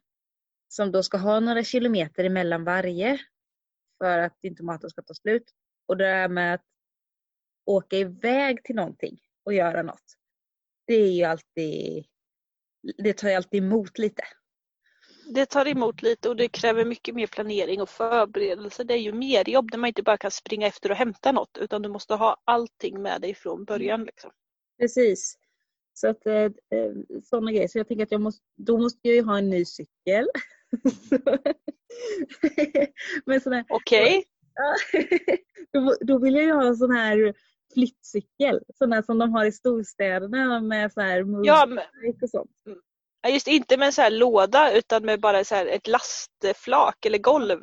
Som 0.67 0.91
då 0.91 1.03
ska 1.03 1.17
ha 1.17 1.39
några 1.39 1.63
kilometer 1.63 2.23
emellan 2.23 2.63
varje. 2.63 3.19
För 3.97 4.19
att 4.19 4.37
inte 4.41 4.63
maten 4.63 4.89
ska 4.89 5.01
ta 5.01 5.13
slut. 5.13 5.51
Och 5.85 5.97
det 5.97 6.05
där 6.05 6.29
med 6.29 6.53
att 6.53 6.65
åka 7.65 7.97
iväg 7.97 8.63
till 8.63 8.75
någonting 8.75 9.19
och 9.43 9.53
göra 9.53 9.83
något. 9.83 10.17
Det 10.85 10.93
är 10.93 11.11
ju 11.11 11.23
alltid, 11.23 12.05
det 12.97 13.13
tar 13.13 13.29
ju 13.29 13.35
alltid 13.35 13.63
emot 13.63 13.97
lite. 13.97 14.23
Det 15.33 15.45
tar 15.45 15.67
emot 15.67 16.01
lite 16.01 16.29
och 16.29 16.35
det 16.35 16.47
kräver 16.47 16.85
mycket 16.85 17.15
mer 17.15 17.27
planering 17.27 17.81
och 17.81 17.89
förberedelse. 17.89 18.83
Det 18.83 18.93
är 18.93 18.97
ju 18.97 19.13
mer 19.13 19.49
jobb 19.49 19.69
när 19.71 19.77
man 19.77 19.87
inte 19.87 20.03
bara 20.03 20.17
kan 20.17 20.31
springa 20.31 20.67
efter 20.67 20.91
och 20.91 20.97
hämta 20.97 21.31
något 21.31 21.57
utan 21.57 21.81
du 21.81 21.89
måste 21.89 22.13
ha 22.13 22.37
allting 22.43 23.01
med 23.01 23.21
dig 23.21 23.35
från 23.35 23.65
början. 23.65 24.03
Liksom. 24.03 24.31
Precis. 24.79 25.37
Så 25.93 26.09
att 26.09 26.25
eh, 26.25 26.49
sådana 27.23 27.51
grejer. 27.51 27.67
Så 27.67 27.77
jag 27.77 27.87
tänker 27.87 28.03
att 28.03 28.11
jag 28.11 28.21
måste, 28.21 28.43
då 28.55 28.77
måste 28.77 28.99
jag 29.01 29.15
ju 29.15 29.21
ha 29.21 29.37
en 29.37 29.49
ny 29.49 29.65
cykel. 29.65 30.27
Okej, 33.69 34.25
ja, 34.53 34.75
då, 35.71 35.95
då 36.01 36.19
vill 36.19 36.35
jag 36.35 36.43
ju 36.43 36.51
ha 36.51 36.67
en 36.67 36.75
sån 36.75 36.91
här 36.91 37.33
flyttcykel. 37.73 38.61
Sån 38.75 38.91
här 38.91 39.01
som 39.01 39.17
de 39.17 39.33
har 39.33 39.45
i 39.45 39.51
storstäderna 39.51 40.61
med 40.61 40.93
så 40.93 41.01
här 41.01 41.25
ja, 41.43 41.65
men, 41.67 41.83
och 42.21 42.29
sånt. 42.29 42.51
Ja, 43.21 43.29
just 43.29 43.47
inte 43.47 43.77
med 43.77 43.85
en 43.85 43.93
så 43.93 44.01
här 44.01 44.11
låda 44.11 44.73
utan 44.73 45.05
med 45.05 45.19
bara 45.21 45.43
så 45.43 45.55
här 45.55 45.65
ett 45.65 45.87
lastflak 45.87 47.05
eller 47.05 47.17
golv. 47.17 47.59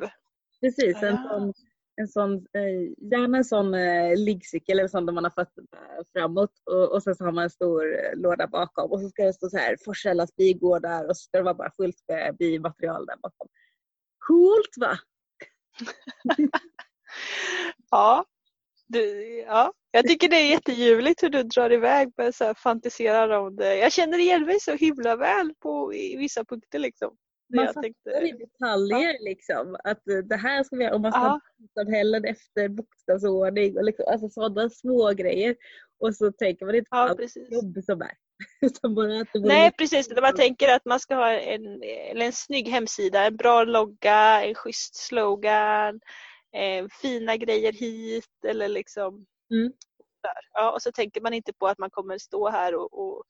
Precis, 0.61 1.03
en 1.03 1.13
Ah. 1.13 1.29
sån, 1.29 1.53
en 2.01 2.07
sån, 2.07 2.33
eh, 2.33 3.07
gärna 3.11 3.37
en 3.37 3.45
sån 3.45 3.73
eh, 3.73 4.15
liggcykel 4.17 4.79
eller 4.79 4.87
sån 4.89 5.05
där 5.05 5.13
man 5.13 5.23
har 5.23 5.31
fötterna 5.31 5.67
framåt 6.13 6.51
och, 6.65 6.91
och 6.91 7.03
sen 7.03 7.15
så 7.15 7.25
har 7.25 7.31
man 7.31 7.43
en 7.43 7.49
stor 7.49 7.93
eh, 7.93 8.15
låda 8.15 8.47
bakom 8.47 8.91
och 8.91 9.01
så 9.01 9.09
ska 9.09 9.23
det 9.25 9.33
stå 9.33 9.49
så 9.49 9.57
här 9.57 9.77
Forsellas 9.85 10.35
bigårdar 10.35 11.09
och 11.09 11.17
så 11.17 11.21
ska 11.23 11.37
det 11.37 11.43
vara 11.43 11.53
bara 11.53 11.71
fullt 11.77 12.03
med 12.07 12.37
bimaterial 12.37 13.05
där 13.05 13.17
bakom. 13.17 13.47
Coolt 14.27 14.75
va? 14.77 14.97
Ja, 17.91 18.25
du, 18.87 19.27
ja, 19.47 19.73
jag 19.91 20.07
tycker 20.07 20.29
det 20.29 20.35
är 20.35 20.49
jätteljuvligt 20.51 21.23
hur 21.23 21.29
du 21.29 21.43
drar 21.43 21.73
iväg 21.73 22.13
och 22.17 22.35
så 22.35 22.43
här 22.45 22.53
fantiserar 22.53 23.29
om 23.29 23.55
det. 23.55 23.75
Jag 23.75 23.91
känner 23.91 24.19
igen 24.19 24.45
mig 24.45 24.59
så 24.59 24.75
himla 24.75 25.15
väl 25.15 25.53
på 25.59 25.93
i 25.93 26.17
vissa 26.17 26.45
punkter 26.45 26.79
liksom. 26.79 27.17
Man 27.55 27.67
fattar 27.67 27.81
tänkte, 27.81 28.09
i 28.09 28.31
detaljer 28.31 29.23
liksom 29.23 29.77
att 29.83 30.07
eh, 30.07 30.17
det 30.17 30.35
här 30.35 30.63
ska 30.63 30.75
vi 30.75 30.83
göra 30.83 30.95
och 30.95 31.01
man 31.01 31.11
ska 31.11 31.21
Ja. 31.21 31.27
ha 31.27 31.39
bokstavshällen 31.57 32.25
efter 32.25 32.67
bokstavsordning 32.67 33.77
och 33.77 33.83
liksom, 33.83 34.05
alltså 34.07 34.29
sådana 34.29 34.69
små 34.69 35.11
grejer. 35.11 35.55
Och 35.99 36.15
så 36.15 36.31
tänker 36.31 36.65
man 36.65 36.75
inte 36.75 36.89
på 36.89 36.95
ja, 36.97 37.09
allt 37.09 37.17
precis. 37.17 37.51
jobb 37.51 37.77
som 37.85 38.01
är. 38.01 38.11
Nej 39.47 39.71
precis, 39.71 40.09
man 40.21 40.35
tänker 40.35 40.75
att 40.75 40.85
man 40.85 40.99
ska 40.99 41.15
ha 41.15 41.29
en, 41.29 41.83
en 42.15 42.33
snygg 42.33 42.67
hemsida, 42.67 43.25
en 43.25 43.37
bra 43.37 43.63
logga, 43.63 44.43
en 44.45 44.55
schysst 44.55 44.95
slogan, 44.95 45.99
eh, 46.55 46.87
fina 47.01 47.37
grejer 47.37 47.73
hit 47.73 48.45
eller 48.47 48.67
liksom 48.67 49.25
Mm. 49.51 49.73
där. 50.23 50.39
Ja, 50.53 50.71
och 50.71 50.81
så 50.81 50.91
tänker 50.91 51.21
man 51.21 51.33
inte 51.33 51.53
på 51.53 51.67
att 51.67 51.77
man 51.79 51.89
kommer 51.89 52.17
stå 52.17 52.49
här 52.49 52.75
och, 52.75 52.93
och 52.93 53.23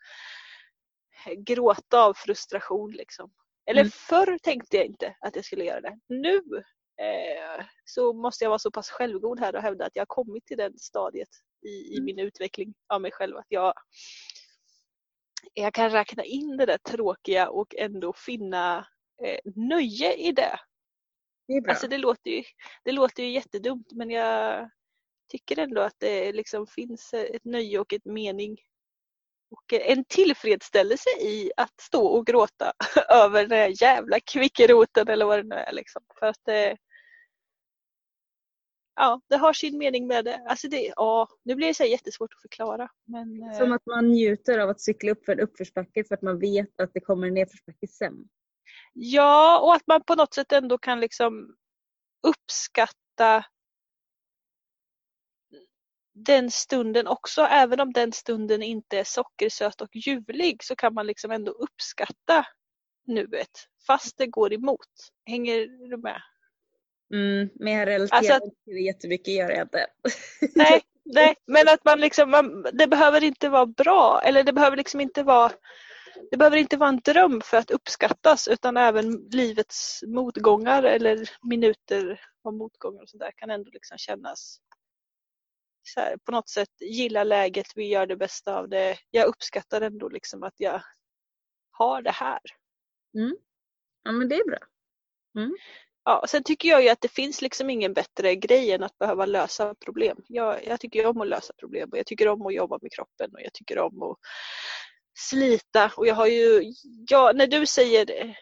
gråta 1.37 2.03
av 2.05 2.13
frustration 2.13 2.91
liksom. 2.91 3.31
Eller 3.69 3.81
Mm. 3.81 3.91
förr 3.91 4.37
tänkte 4.43 4.77
jag 4.77 4.85
inte 4.85 5.15
att 5.19 5.35
jag 5.35 5.45
skulle 5.45 5.65
göra 5.65 5.81
det. 5.81 5.99
Nu 6.09 6.35
eh, 7.01 7.65
så 7.85 8.13
måste 8.13 8.43
jag 8.45 8.49
vara 8.49 8.59
så 8.59 8.71
pass 8.71 8.89
självgod 8.89 9.39
här 9.39 9.55
och 9.55 9.61
hävda 9.61 9.85
att 9.85 9.95
jag 9.95 10.01
har 10.01 10.05
kommit 10.23 10.45
till 10.45 10.57
det 10.57 10.79
stadiet 10.79 11.29
i, 11.65 11.69
i 11.69 11.93
Mm. 11.97 12.05
min 12.05 12.19
utveckling 12.19 12.73
av 12.87 13.01
mig 13.01 13.11
själv. 13.11 13.37
Att 13.37 13.45
jag, 13.49 13.73
jag 15.53 15.73
kan 15.73 15.89
räkna 15.89 16.23
in 16.23 16.57
det 16.57 16.65
där 16.65 16.77
tråkiga 16.77 17.49
och 17.49 17.75
ändå 17.75 18.13
finna 18.13 18.87
eh, 19.23 19.39
nöje 19.55 20.13
i 20.15 20.31
det. 20.31 20.59
Det 21.47 21.53
är 21.53 21.61
bra. 21.61 21.71
Alltså 21.71 21.87
det 21.87 21.97
låter, 21.97 22.31
ju, 22.31 22.43
det 22.83 22.91
låter 22.91 23.23
ju 23.23 23.29
jättedumt 23.29 23.91
men 23.91 24.09
jag 24.09 24.69
tycker 25.31 25.59
ändå 25.59 25.81
att 25.81 25.95
det 25.97 26.31
liksom 26.31 26.67
finns 26.67 27.13
ett 27.13 27.45
nöje 27.45 27.79
och 27.79 27.93
ett 27.93 28.05
mening 28.05 28.57
och 29.51 29.73
en 29.73 30.05
tillfredsställelse 30.05 31.09
i 31.09 31.51
att 31.57 31.81
stå 31.81 32.05
och 32.05 32.25
gråta 32.25 32.73
över 33.09 33.41
den 33.41 33.51
här 33.51 33.83
jävla 33.83 34.19
kvickeroten 34.19 35.07
eller 35.07 35.25
vad 35.25 35.39
det 35.39 35.43
nu 35.43 35.55
är. 35.55 35.73
Liksom. 35.73 36.03
För 36.19 36.25
att 36.25 36.39
det, 36.45 36.77
ja, 38.95 39.21
det 39.29 39.37
har 39.37 39.53
sin 39.53 39.77
mening 39.77 40.07
med 40.07 40.25
det. 40.25 40.45
Alltså 40.47 40.67
det 40.67 40.93
ja, 40.95 41.27
nu 41.43 41.55
blir 41.55 41.67
det 41.67 41.73
så 41.73 41.83
jättesvårt 41.83 42.33
att 42.33 42.41
förklara. 42.41 42.89
Men, 43.05 43.43
eh, 43.43 43.57
Som 43.57 43.71
att 43.71 43.85
man 43.85 44.09
njuter 44.09 44.59
av 44.59 44.69
att 44.69 44.81
cykla 44.81 45.11
upp 45.11 45.25
för 45.25 45.31
en 45.31 45.39
uppförsbacke 45.39 46.03
för 46.03 46.15
att 46.15 46.21
man 46.21 46.39
vet 46.39 46.79
att 46.79 46.93
det 46.93 46.99
kommer 46.99 47.27
en 47.27 47.33
nedförsbacke 47.33 47.87
sen. 47.87 48.29
Ja, 48.97 49.59
och 49.59 49.75
att 49.75 49.87
man 49.87 50.03
på 50.03 50.15
något 50.15 50.33
sätt 50.33 50.51
ändå 50.51 50.77
kan 50.77 50.99
liksom 50.99 51.55
uppskatta 52.23 53.45
den 56.13 56.51
stunden 56.51 57.07
också. 57.07 57.41
Även 57.41 57.79
om 57.79 57.93
den 57.93 58.11
stunden 58.11 58.63
inte 58.63 58.99
är 58.99 59.03
sockersöt 59.03 59.81
och 59.81 59.95
ljuvlig 59.95 60.63
så 60.63 60.75
kan 60.75 60.93
man 60.93 61.07
liksom 61.07 61.31
ändå 61.31 61.51
uppskatta 61.51 62.45
nuet. 63.07 63.67
Fast 63.87 64.17
det 64.17 64.27
går 64.27 64.53
emot. 64.53 65.11
Hänger 65.25 65.89
du 65.89 65.97
med? 65.97 66.21
Mm, 67.13 67.49
men 67.55 67.73
jag 67.73 67.87
relaterar 67.87 68.17
Alltså 68.17 68.33
att- 68.33 68.43
inte 68.43 68.71
jättemycket, 68.71 69.33
gör 69.33 69.49
jag 69.49 69.61
inte. 69.61 69.87
Nej, 70.55 70.81
nej, 71.03 71.35
men 71.45 71.67
att 71.69 71.85
man 71.85 71.99
liksom, 71.99 72.31
man, 72.31 72.65
det 72.73 72.87
behöver 72.87 73.23
inte 73.23 73.49
vara 73.49 73.65
bra 73.65 74.21
eller 74.23 74.43
det 74.43 74.53
behöver 74.53 74.77
liksom 74.77 75.01
inte 75.01 75.23
vara 75.23 75.51
det 76.31 76.37
behöver 76.37 76.57
inte 76.57 76.77
vara 76.77 76.89
en 76.89 77.01
dröm 77.05 77.41
för 77.41 77.57
att 77.57 77.71
uppskattas 77.71 78.47
utan 78.47 78.77
även 78.77 79.11
livets 79.31 80.03
motgångar 80.07 80.83
eller 80.83 81.29
minuter 81.49 82.21
av 82.43 82.53
motgångar 82.53 83.01
och 83.01 83.09
sådär 83.09 83.31
kan 83.35 83.49
ändå 83.49 83.69
liksom 83.73 83.97
kännas 83.97 84.59
så 85.87 85.99
här, 85.99 86.17
på 86.17 86.31
något 86.31 86.49
sätt 86.49 86.69
gilla 86.81 87.23
läget, 87.23 87.67
vi 87.75 87.87
gör 87.87 88.05
det 88.05 88.15
bästa 88.15 88.57
av 88.57 88.69
det. 88.69 88.97
Jag 89.11 89.27
uppskattar 89.27 89.81
ändå 89.81 90.09
liksom 90.09 90.43
att 90.43 90.53
jag 90.57 90.81
har 91.71 92.01
det 92.01 92.11
här. 92.11 92.39
Ja 94.03 94.11
men 94.11 94.29
det 94.29 94.35
är 94.35 94.45
bra. 94.45 94.59
Ja, 96.03 96.19
och 96.19 96.29
sen 96.29 96.43
tycker 96.43 96.69
jag 96.69 96.83
ju 96.83 96.89
att 96.89 97.01
det 97.01 97.11
finns 97.11 97.41
liksom 97.41 97.69
ingen 97.69 97.93
bättre 97.93 98.35
grej 98.35 98.71
än 98.71 98.83
att 98.83 98.97
behöva 98.97 99.25
lösa 99.25 99.75
problem. 99.75 100.17
Jag, 100.27 100.67
jag 100.67 100.79
tycker 100.79 101.05
om 101.05 101.21
att 101.21 101.27
lösa 101.27 101.53
problem 101.53 101.89
och 101.91 101.97
jag 101.97 102.05
tycker 102.05 102.27
om 102.27 102.45
att 102.45 102.53
jobba 102.53 102.79
med 102.81 102.91
kroppen 102.91 103.31
och 103.33 103.41
jag 103.41 103.53
tycker 103.53 103.79
om 103.79 104.03
att 104.03 104.17
slita 105.15 105.91
och 105.97 106.07
jag 106.07 106.15
har 106.15 106.27
ju, 106.27 106.73
ja, 107.07 107.31
när 107.35 107.47
du 107.47 107.65
säger 107.65 108.05
det, 108.05 108.35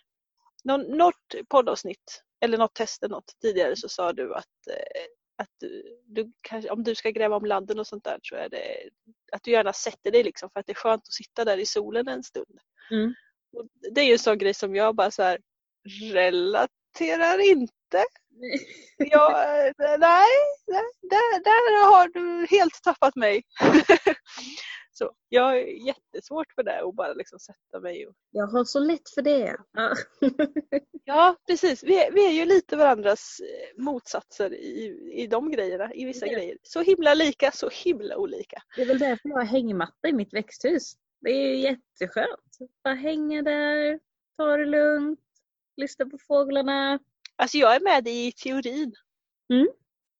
någon, 0.63 0.81
något 0.81 1.35
poddavsnitt 1.49 2.23
eller 2.41 2.57
något 2.57 2.73
test 2.73 3.03
eller 3.03 3.15
något 3.15 3.33
tidigare 3.41 3.75
så 3.75 3.89
sa 3.89 4.13
du 4.13 4.35
att, 4.35 4.67
eh, 4.69 5.03
att 5.37 5.49
du, 5.59 5.99
du 6.05 6.31
kanske, 6.41 6.69
om 6.69 6.83
du 6.83 6.95
ska 6.95 7.09
gräva 7.09 7.35
om 7.35 7.45
ladden 7.45 7.79
och 7.79 7.87
sånt 7.87 8.03
där 8.03 8.19
så 8.21 8.35
är 8.35 8.49
det 8.49 8.89
att 9.31 9.43
du 9.43 9.51
gärna 9.51 9.73
sätter 9.73 10.11
dig 10.11 10.23
liksom 10.23 10.49
för 10.53 10.59
att 10.59 10.65
det 10.65 10.71
är 10.71 10.75
skönt 10.75 11.01
att 11.01 11.13
sitta 11.13 11.45
där 11.45 11.57
i 11.57 11.65
solen 11.65 12.07
en 12.07 12.23
stund. 12.23 12.59
Mm. 12.91 13.13
Det 13.91 14.01
är 14.01 14.05
ju 14.05 14.13
en 14.13 14.19
sån 14.19 14.37
grej 14.37 14.53
som 14.53 14.75
jag 14.75 14.95
bara 14.95 15.11
så 15.11 15.23
här 15.23 15.39
relaterar 16.11 17.39
inte. 17.39 18.03
Jag, 18.97 19.31
nej, 19.77 20.27
nej 20.67 20.83
där, 21.01 21.43
där 21.43 21.85
har 21.91 22.07
du 22.07 22.47
helt 22.57 22.83
tappat 22.83 23.15
mig. 23.15 23.43
så 24.93 25.11
jag 25.29 25.57
är 25.57 25.85
jättesvårt 25.87 26.53
för 26.53 26.63
det 26.63 26.81
att 26.81 26.95
bara 26.95 27.13
liksom 27.13 27.39
sätta 27.39 27.79
mig 27.79 28.07
och 28.07 28.15
Jag 28.31 28.47
har 28.47 28.63
så 28.63 28.79
lätt 28.79 29.09
för 29.09 29.21
det. 29.21 29.57
Ja. 29.73 29.93
Ja, 31.05 31.35
precis. 31.47 31.83
Vi 31.83 32.03
är, 32.05 32.11
vi 32.11 32.25
är 32.25 32.31
ju 32.31 32.45
lite 32.45 32.75
varandras 32.77 33.39
eh, 33.39 33.83
motsatser 33.83 34.53
i, 34.53 35.11
i 35.13 35.27
de 35.27 35.51
grejerna, 35.51 35.93
i 35.93 36.05
vissa 36.05 36.25
Ja. 36.27 36.33
grejer. 36.33 36.57
Så 36.63 36.81
himla 36.81 37.13
lika, 37.13 37.51
så 37.51 37.69
himla 37.69 38.17
olika. 38.17 38.61
Det 38.75 38.81
är 38.81 38.85
väl 38.85 38.99
därför 38.99 39.29
jag 39.29 39.35
har 39.37 39.43
hängmatta 39.45 40.07
i 40.07 40.13
mitt 40.13 40.33
växthus. 40.33 40.93
Det 41.21 41.29
är 41.29 41.47
ju 41.47 41.57
jätteskönt. 41.57 42.57
Bara 42.83 42.93
hänga 42.93 43.41
där, 43.41 43.99
ta 44.37 44.57
det 44.57 44.65
lugnt, 44.65 45.19
lyssna 45.77 46.05
på 46.05 46.17
fåglarna. 46.27 46.99
Alltså 47.35 47.57
jag 47.57 47.75
är 47.75 47.79
med 47.79 48.07
i 48.07 48.31
teorin. 48.31 48.93
Mm. 49.53 49.67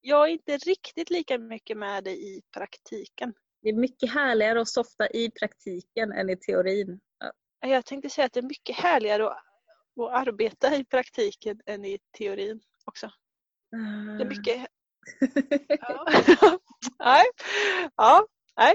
Jag 0.00 0.24
är 0.28 0.32
inte 0.32 0.56
riktigt 0.56 1.10
lika 1.10 1.38
mycket 1.38 1.76
med 1.76 2.04
dig 2.04 2.36
i 2.36 2.42
praktiken. 2.54 3.34
Det 3.64 3.70
är 3.70 3.74
mycket 3.74 4.10
härligare 4.12 4.60
att 4.60 4.68
softa 4.68 5.08
i 5.08 5.30
praktiken 5.30 6.12
än 6.12 6.30
i 6.30 6.36
teorin. 6.36 7.00
Ja. 7.18 7.68
Jag 7.68 7.86
tänkte 7.86 8.10
säga 8.10 8.26
att 8.26 8.32
det 8.32 8.40
är 8.40 8.48
mycket 8.48 8.76
härligare 8.76 9.26
att, 9.26 9.36
att 10.00 10.28
arbeta 10.28 10.76
i 10.76 10.84
praktiken 10.84 11.60
än 11.66 11.84
i 11.84 11.98
teorin 12.18 12.60
också. 12.84 13.10
Det 14.18 14.24
är 14.24 14.28
mycket... 14.28 14.66
Ja. 15.68 16.06
nej. 16.98 17.24
Ja, 17.96 18.26
nej. 18.56 18.74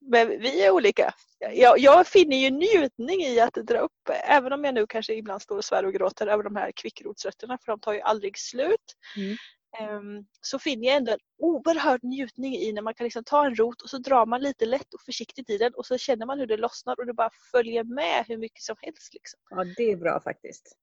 Men 0.00 0.28
vi 0.28 0.64
är 0.64 0.70
olika. 0.70 1.14
Jag, 1.38 1.78
jag 1.78 2.06
finner 2.06 2.36
ju 2.36 2.50
njutning 2.50 3.20
i 3.20 3.40
att 3.40 3.54
dra 3.54 3.78
upp, 3.78 4.10
även 4.24 4.52
om 4.52 4.64
jag 4.64 4.74
nu 4.74 4.86
kanske 4.86 5.14
ibland 5.14 5.42
står 5.42 5.56
och 5.56 5.64
svär 5.64 5.84
och 5.84 5.92
gråter 5.92 6.26
över 6.26 6.42
de 6.44 6.56
här 6.56 6.72
kvickrotsrötterna 6.76 7.58
för 7.58 7.72
de 7.72 7.80
tar 7.80 7.92
ju 7.92 8.00
aldrig 8.00 8.38
slut. 8.38 8.96
Mm. 9.16 9.36
Ehm, 9.78 10.24
så 10.40 10.58
finner 10.58 10.86
jag 10.86 10.96
ändå 10.96 11.12
en 11.12 11.18
oerhörd 11.38 12.04
njutning 12.04 12.54
i 12.54 12.72
när 12.72 12.82
man 12.82 12.94
kan 12.94 13.04
liksom 13.04 13.24
ta 13.24 13.46
en 13.46 13.54
rot 13.54 13.82
och 13.82 13.90
så 13.90 13.98
drar 13.98 14.26
man 14.26 14.42
lite 14.42 14.66
lätt 14.66 14.94
och 14.94 15.00
försiktigt 15.00 15.50
i 15.50 15.58
den 15.58 15.74
och 15.74 15.86
så 15.86 15.98
känner 15.98 16.26
man 16.26 16.38
hur 16.38 16.46
det 16.46 16.56
lossnar 16.56 17.00
och 17.00 17.06
det 17.06 17.14
bara 17.14 17.30
följer 17.50 17.84
med 17.84 18.24
hur 18.28 18.36
mycket 18.36 18.62
som 18.62 18.76
helst. 18.80 19.14
Liksom. 19.14 19.40
Ja, 19.50 19.64
det 19.76 19.92
är 19.92 19.96
bra 19.96 20.20
faktiskt. 20.20 20.76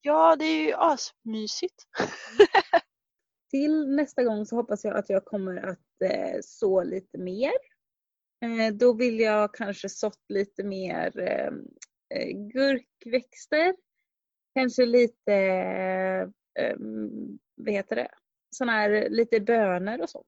Ja, 0.00 0.36
det 0.36 0.44
är 0.44 0.62
ju 0.62 0.72
asmysigt. 0.74 1.84
Till 3.50 3.88
nästa 3.88 4.24
gång 4.24 4.46
så 4.46 4.56
hoppas 4.56 4.84
jag 4.84 4.96
att 4.96 5.08
jag 5.08 5.24
kommer 5.24 5.56
att 5.56 6.02
eh, 6.04 6.38
så 6.42 6.82
lite 6.82 7.18
mer. 7.18 7.52
Eh, 8.42 8.74
då 8.74 8.92
vill 8.92 9.20
jag 9.20 9.54
kanske 9.54 9.88
sått 9.88 10.24
lite 10.28 10.64
mer 10.64 11.20
eh, 11.20 11.52
eh, 12.14 12.32
gurkväxter. 12.52 13.74
Kanske 14.54 14.86
lite, 14.86 15.32
eh, 16.58 16.76
vad 17.54 17.74
heter 17.74 17.96
det, 17.96 18.08
sådana 18.50 18.72
här 18.72 19.08
lite 19.10 19.40
bönor 19.40 20.02
och 20.02 20.10
sånt. 20.10 20.26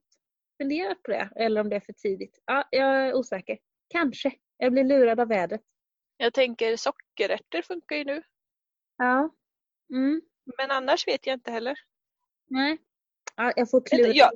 Funderat 0.59 1.03
på 1.03 1.11
det, 1.11 1.29
eller 1.37 1.61
om 1.61 1.69
det 1.69 1.77
är 1.77 1.81
för 1.81 1.93
tidigt. 1.93 2.43
Ja, 2.45 2.69
jag 2.71 3.07
är 3.07 3.15
osäker. 3.15 3.59
Kanske. 3.89 4.33
Jag 4.57 4.73
blir 4.73 4.85
lurad 4.85 5.21
av 5.21 5.29
vädret. 5.29 5.63
Jag 6.17 6.35
tänker 6.35 6.77
sockerärtor 6.77 7.63
funkar 7.63 7.97
ju 7.97 8.05
nu. 8.05 8.23
Ja. 8.97 9.31
Mm. 9.91 10.23
Men 10.59 10.71
annars 10.71 11.09
vet 11.09 11.27
jag 11.27 11.35
inte 11.35 11.51
heller. 11.51 11.75
Nej. 12.47 12.79
Ja, 13.37 13.53
jag 13.57 13.71
får 13.71 13.81
klura. 13.81 14.13
Jag, 14.13 14.31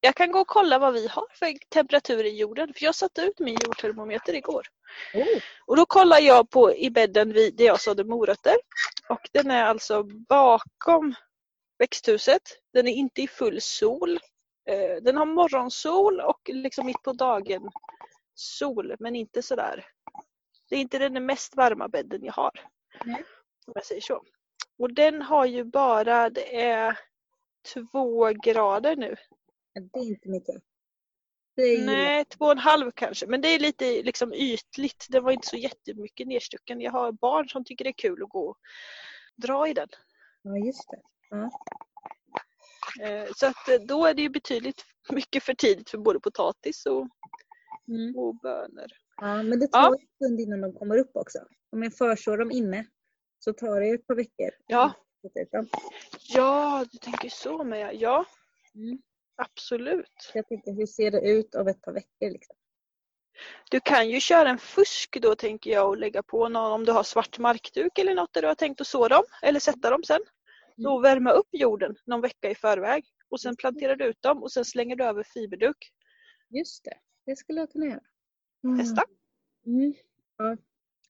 jag 0.00 0.14
kan 0.14 0.32
gå 0.32 0.40
och 0.40 0.46
kolla 0.46 0.78
vad 0.78 0.94
vi 0.94 1.06
har 1.06 1.26
för 1.32 1.68
temperatur 1.68 2.24
i 2.24 2.38
jorden. 2.38 2.74
För 2.74 2.84
jag 2.84 2.94
satte 2.94 3.22
ut 3.22 3.38
min 3.38 3.56
jordtermometer 3.64 4.34
igår. 4.34 4.66
Oh. 5.14 5.42
Och 5.66 5.76
då 5.76 5.86
kollar 5.86 6.20
jag 6.20 6.50
på 6.50 6.74
i 6.74 6.90
bädden 6.90 7.32
vid 7.32 7.56
där 7.56 7.64
jag 7.64 7.80
sådde 7.80 8.04
morötter. 8.04 8.54
Och 9.08 9.28
den 9.32 9.50
är 9.50 9.64
alltså 9.64 10.02
bakom 10.28 11.14
växthuset. 11.78 12.42
Den 12.72 12.86
är 12.88 12.92
inte 12.92 13.22
i 13.22 13.28
full 13.28 13.60
sol. 13.60 14.18
Eh, 14.70 15.02
Den 15.02 15.16
har 15.16 15.26
morgonsol 15.26 16.20
och 16.20 16.40
liksom 16.48 16.86
mitt 16.86 17.02
på 17.02 17.12
dagen 17.12 17.70
sol 18.34 18.96
men 18.98 19.16
inte 19.16 19.42
sådär. 19.42 19.86
Det 20.68 20.76
är 20.76 20.80
inte 20.80 20.98
den 20.98 21.26
mest 21.26 21.56
varma 21.56 21.88
bädden 21.88 22.24
jag 22.24 22.32
har. 22.32 22.50
Nej. 23.04 23.24
Om 23.66 23.72
jag 23.76 23.84
säger 23.84 24.00
så. 24.00 24.22
Och 24.78 24.94
den 24.94 25.22
har 25.22 25.46
ju 25.46 25.64
bara, 25.64 26.30
det 26.30 26.60
är 26.62 26.98
två 27.74 28.28
grader 28.44 28.96
nu. 28.96 29.16
Det 29.74 29.98
är 29.98 30.04
inte 30.04 30.28
mycket. 30.28 30.62
Är 31.56 31.86
Nej, 31.86 32.24
två 32.24 32.44
och 32.44 32.52
en 32.52 32.58
halv 32.58 32.90
kanske. 32.94 33.26
Men 33.26 33.40
det 33.40 33.48
är 33.48 33.58
lite 33.58 34.02
liksom 34.02 34.34
ytligt. 34.34 35.06
Det 35.10 35.20
var 35.20 35.30
inte 35.32 35.46
så 35.46 35.56
jättemycket 35.56 36.26
nerstucken. 36.26 36.80
Jag 36.80 36.92
har 36.92 37.12
barn 37.12 37.48
som 37.48 37.64
tycker 37.64 37.84
det 37.84 37.90
är 37.90 37.92
kul 37.92 38.22
att 38.22 38.28
gå 38.28 38.48
och 38.50 38.56
dra 39.36 39.68
i 39.68 39.74
den. 39.74 39.88
Ja, 40.42 40.56
just 40.58 40.90
det. 40.90 41.00
Ja. 41.30 41.50
Eh, 43.02 43.26
Så 43.36 43.46
att 43.46 43.68
eh, 43.68 43.80
då 43.88 44.06
är 44.06 44.14
det 44.14 44.22
ju 44.22 44.28
betydligt 44.28 44.84
mycket 45.12 45.42
för 45.42 45.54
tidigt 45.54 45.90
för 45.90 45.98
både 45.98 46.20
potatis 46.20 46.86
och, 46.86 47.08
Mm. 47.88 48.16
och 48.16 48.36
bönor. 48.36 48.86
Ja, 49.16 49.42
men 49.42 49.60
det 49.60 49.66
tar 49.68 49.80
Ja. 49.80 49.94
en 50.00 50.06
stund 50.16 50.40
innan 50.40 50.60
de 50.60 50.72
kommer 50.72 50.98
upp 50.98 51.10
också. 51.16 51.38
Om 51.72 51.82
jag 51.82 51.94
försår 51.96 52.38
dem 52.38 52.50
inne 52.50 52.86
så 53.38 53.52
tar 53.52 53.80
det 53.80 53.90
ett 53.90 54.06
par 54.06 54.14
veckor. 54.14 54.50
Ja. 54.66 54.92
Dessutom. 55.22 55.68
Ja, 56.28 56.84
du 56.92 56.98
tänker 56.98 57.28
så 57.28 57.64
med 57.64 57.94
ja. 57.94 58.24
Mm. 58.74 58.98
Absolut. 59.36 60.30
Jag 60.34 60.48
tänker, 60.48 60.72
hur 60.72 60.86
ser 60.86 61.10
det 61.10 61.20
ut 61.20 61.54
om 61.54 61.68
ett 61.68 61.82
par 61.82 61.92
veckor? 61.92 62.30
Liksom? 62.30 62.56
Du 63.70 63.80
kan 63.80 64.08
ju 64.10 64.20
köra 64.20 64.48
en 64.48 64.58
fusk 64.58 65.16
då 65.22 65.34
tänker 65.34 65.70
jag 65.70 65.88
och 65.88 65.96
lägga 65.96 66.22
på 66.22 66.48
någon 66.48 66.72
om 66.72 66.84
du 66.84 66.92
har 66.92 67.02
svart 67.02 67.38
markduk 67.38 67.98
eller 67.98 68.14
något 68.14 68.32
där 68.32 68.42
du 68.42 68.48
har 68.48 68.54
tänkt 68.54 68.80
att 68.80 68.86
så 68.86 69.08
dem 69.08 69.24
eller 69.42 69.60
sätta 69.60 69.90
dem 69.90 70.02
sen. 70.02 70.20
Då 70.76 70.98
värma 71.00 71.30
upp 71.30 71.48
jorden 71.52 71.96
någon 72.06 72.20
vecka 72.20 72.50
i 72.50 72.54
förväg 72.54 73.04
och 73.28 73.40
sen 73.40 73.56
planterar 73.56 73.96
du 73.96 74.04
ut 74.04 74.22
dem 74.22 74.42
och 74.42 74.52
sen 74.52 74.64
slänger 74.64 74.96
du 74.96 75.04
över 75.04 75.22
fiberduk. 75.22 75.76
Just 76.50 76.84
det, 76.84 76.98
det 77.26 77.36
skulle 77.36 77.60
jag 77.60 77.70
kunna 77.72 77.86
göra. 77.86 78.00
Mm. 78.64 78.78
Testa. 78.78 79.02
Mm. 79.66 79.94
Ja. 80.38 80.56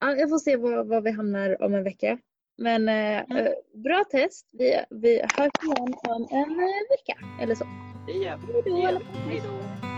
Ja, 0.00 0.16
jag 0.16 0.28
får 0.30 0.38
se 0.38 0.56
var, 0.56 0.84
var 0.84 1.00
vi 1.00 1.10
hamnar 1.10 1.62
om 1.62 1.74
en 1.74 1.84
vecka. 1.84 2.18
Men 2.58 2.88
eh, 2.88 3.24
Mm. 3.30 3.36
eh, 3.46 3.52
bra 3.74 4.04
test. 4.10 4.48
Vi, 4.52 4.84
vi 4.90 5.20
hörs 5.20 5.52
igen 5.62 5.94
om 6.08 6.28
en 6.30 6.60
eh, 6.60 6.88
vecka 6.90 7.18
eller 7.40 7.54
så. 7.54 7.64
Det 8.06 8.12
gör 8.12 8.38
vi. 8.46 9.04
Hej 9.28 9.42
då, 9.44 9.93